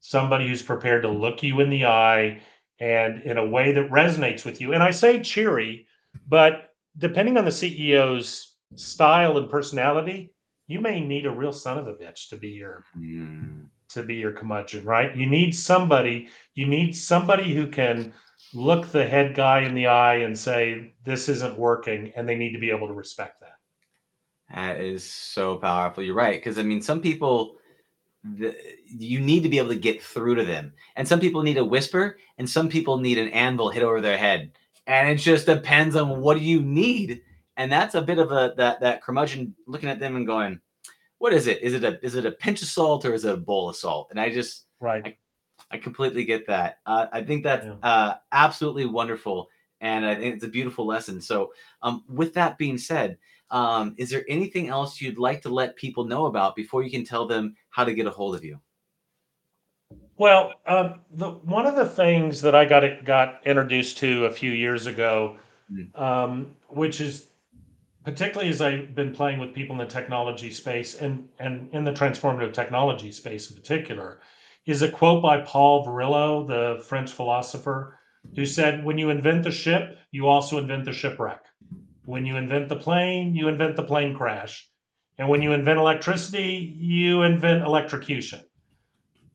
[0.00, 2.40] Somebody who's prepared to look you in the eye
[2.80, 4.72] and in a way that resonates with you.
[4.72, 5.86] And I say cheery,
[6.28, 10.32] but depending on the CEO's style and personality,
[10.66, 13.66] you may need a real son of a bitch to be your mm.
[13.90, 15.14] to be your curmudgeon, right?
[15.16, 18.12] You need somebody, you need somebody who can
[18.54, 22.52] look the head guy in the eye and say this isn't working and they need
[22.52, 23.56] to be able to respect that
[24.54, 27.56] that is so powerful you're right because i mean some people
[28.36, 28.54] the,
[28.86, 31.64] you need to be able to get through to them and some people need a
[31.64, 34.52] whisper and some people need an anvil hit over their head
[34.86, 37.22] and it just depends on what do you need
[37.56, 40.60] and that's a bit of a that that curmudgeon looking at them and going
[41.18, 43.34] what is it is it a is it a pinch of salt or is it
[43.34, 45.16] a bowl of salt and i just right
[45.72, 46.78] I completely get that.
[46.86, 47.74] Uh, I think that's yeah.
[47.82, 49.48] uh, absolutely wonderful.
[49.80, 51.20] and I think it's a beautiful lesson.
[51.20, 51.52] So,
[51.82, 53.18] um, with that being said,
[53.50, 57.04] um, is there anything else you'd like to let people know about before you can
[57.04, 58.60] tell them how to get a hold of you?
[60.18, 64.52] Well, um, the one of the things that I got got introduced to a few
[64.52, 65.36] years ago,
[65.72, 65.98] Mm.
[65.98, 67.28] um, which is
[68.04, 71.92] particularly as I've been playing with people in the technology space and and in the
[71.92, 74.20] transformative technology space in particular,
[74.66, 77.98] is a quote by Paul Virilio, the French philosopher,
[78.34, 81.44] who said, "When you invent the ship, you also invent the shipwreck.
[82.04, 84.68] When you invent the plane, you invent the plane crash,
[85.18, 88.40] and when you invent electricity, you invent electrocution."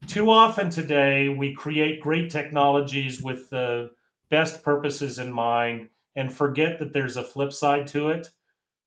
[0.08, 3.92] Too often today we create great technologies with the
[4.30, 8.30] best purposes in mind and forget that there's a flip side to it.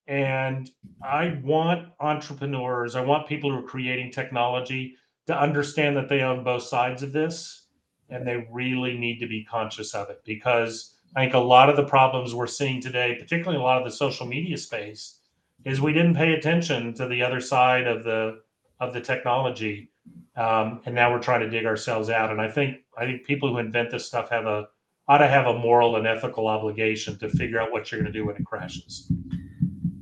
[0.09, 0.71] And
[1.03, 4.97] i want entrepreneurs i want people who are creating technology
[5.27, 7.67] to understand that they own both sides of this
[8.09, 10.21] and they really need to be conscious of it.
[10.25, 13.85] Because i think a lot of the problems we're seeing today particularly a lot of
[13.85, 15.21] the social media space
[15.65, 18.41] is we didn't pay attention to the other side of the
[18.81, 19.91] of the technology
[20.37, 22.31] um, and now we're trying to dig ourselves out.
[22.31, 24.69] And I think I think people who invent this stuff have a
[25.09, 28.19] ought to have a moral and ethical obligation to figure out what you're going to
[28.19, 29.11] do when it crashes.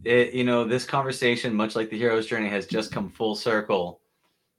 [0.05, 4.01] It, you know, this conversation, much like the hero's journey, has just come full circle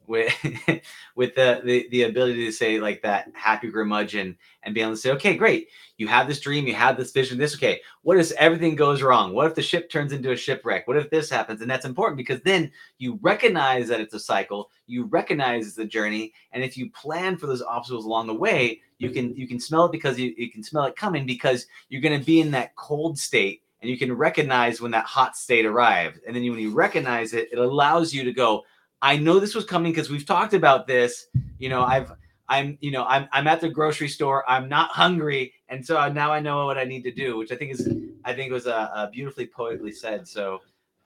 [0.09, 0.33] with
[1.15, 4.97] with the, the the ability to say like that happy curmudgeon and be able to
[4.97, 7.79] say, okay, great, you have this dream, you have this vision, this okay.
[8.01, 9.33] What if everything goes wrong?
[9.33, 10.87] What if the ship turns into a shipwreck?
[10.87, 11.61] What if this happens?
[11.61, 15.85] And that's important because then you recognize that it's a cycle, you recognize it's a
[15.85, 19.59] journey, and if you plan for those obstacles along the way, you can you can
[19.59, 22.51] smell it because you, you can smell it coming because you're going to be in
[22.51, 26.19] that cold state and you can recognize when that hot state arrives.
[26.27, 28.65] And then when you recognize it, it allows you to go,
[29.01, 31.27] I know this was coming because we've talked about this.
[31.57, 32.11] You know, I've
[32.49, 34.43] I'm you know I'm I'm at the grocery store.
[34.49, 37.55] I'm not hungry, and so now I know what I need to do, which I
[37.55, 37.87] think is
[38.25, 40.27] I think was a, a beautifully poetically said.
[40.27, 40.61] So,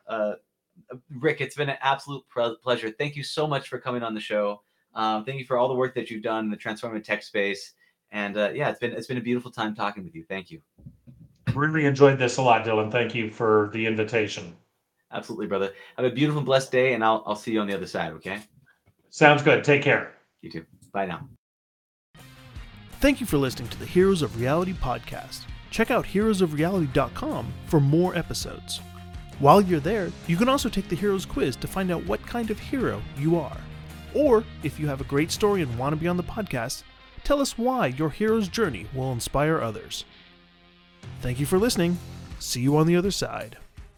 [0.07, 0.33] uh,
[1.19, 2.23] Rick, it's been an absolute
[2.63, 2.89] pleasure.
[2.91, 4.61] Thank you so much for coming on the show.
[4.95, 7.73] Um, thank you for all the work that you've done in the transformative tech space.
[8.11, 10.23] And uh, yeah, it's been it's been a beautiful time talking with you.
[10.23, 10.61] Thank you.
[11.53, 12.91] Really enjoyed this a lot, Dylan.
[12.91, 14.55] Thank you for the invitation.
[15.13, 15.73] Absolutely, brother.
[15.97, 18.13] Have a beautiful, blessed day, and I'll I'll see you on the other side.
[18.13, 18.39] Okay.
[19.09, 19.63] Sounds good.
[19.63, 20.15] Take care.
[20.41, 20.65] You too.
[20.91, 21.27] Bye now.
[22.99, 25.41] Thank you for listening to the Heroes of Reality podcast.
[25.69, 28.79] Check out heroesofreality.com for more episodes.
[29.39, 32.49] While you're there, you can also take the Heroes quiz to find out what kind
[32.49, 33.57] of hero you are.
[34.13, 36.83] Or, if you have a great story and want to be on the podcast,
[37.23, 40.05] tell us why your hero's journey will inspire others.
[41.21, 41.97] Thank you for listening.
[42.39, 43.57] See you on the other side.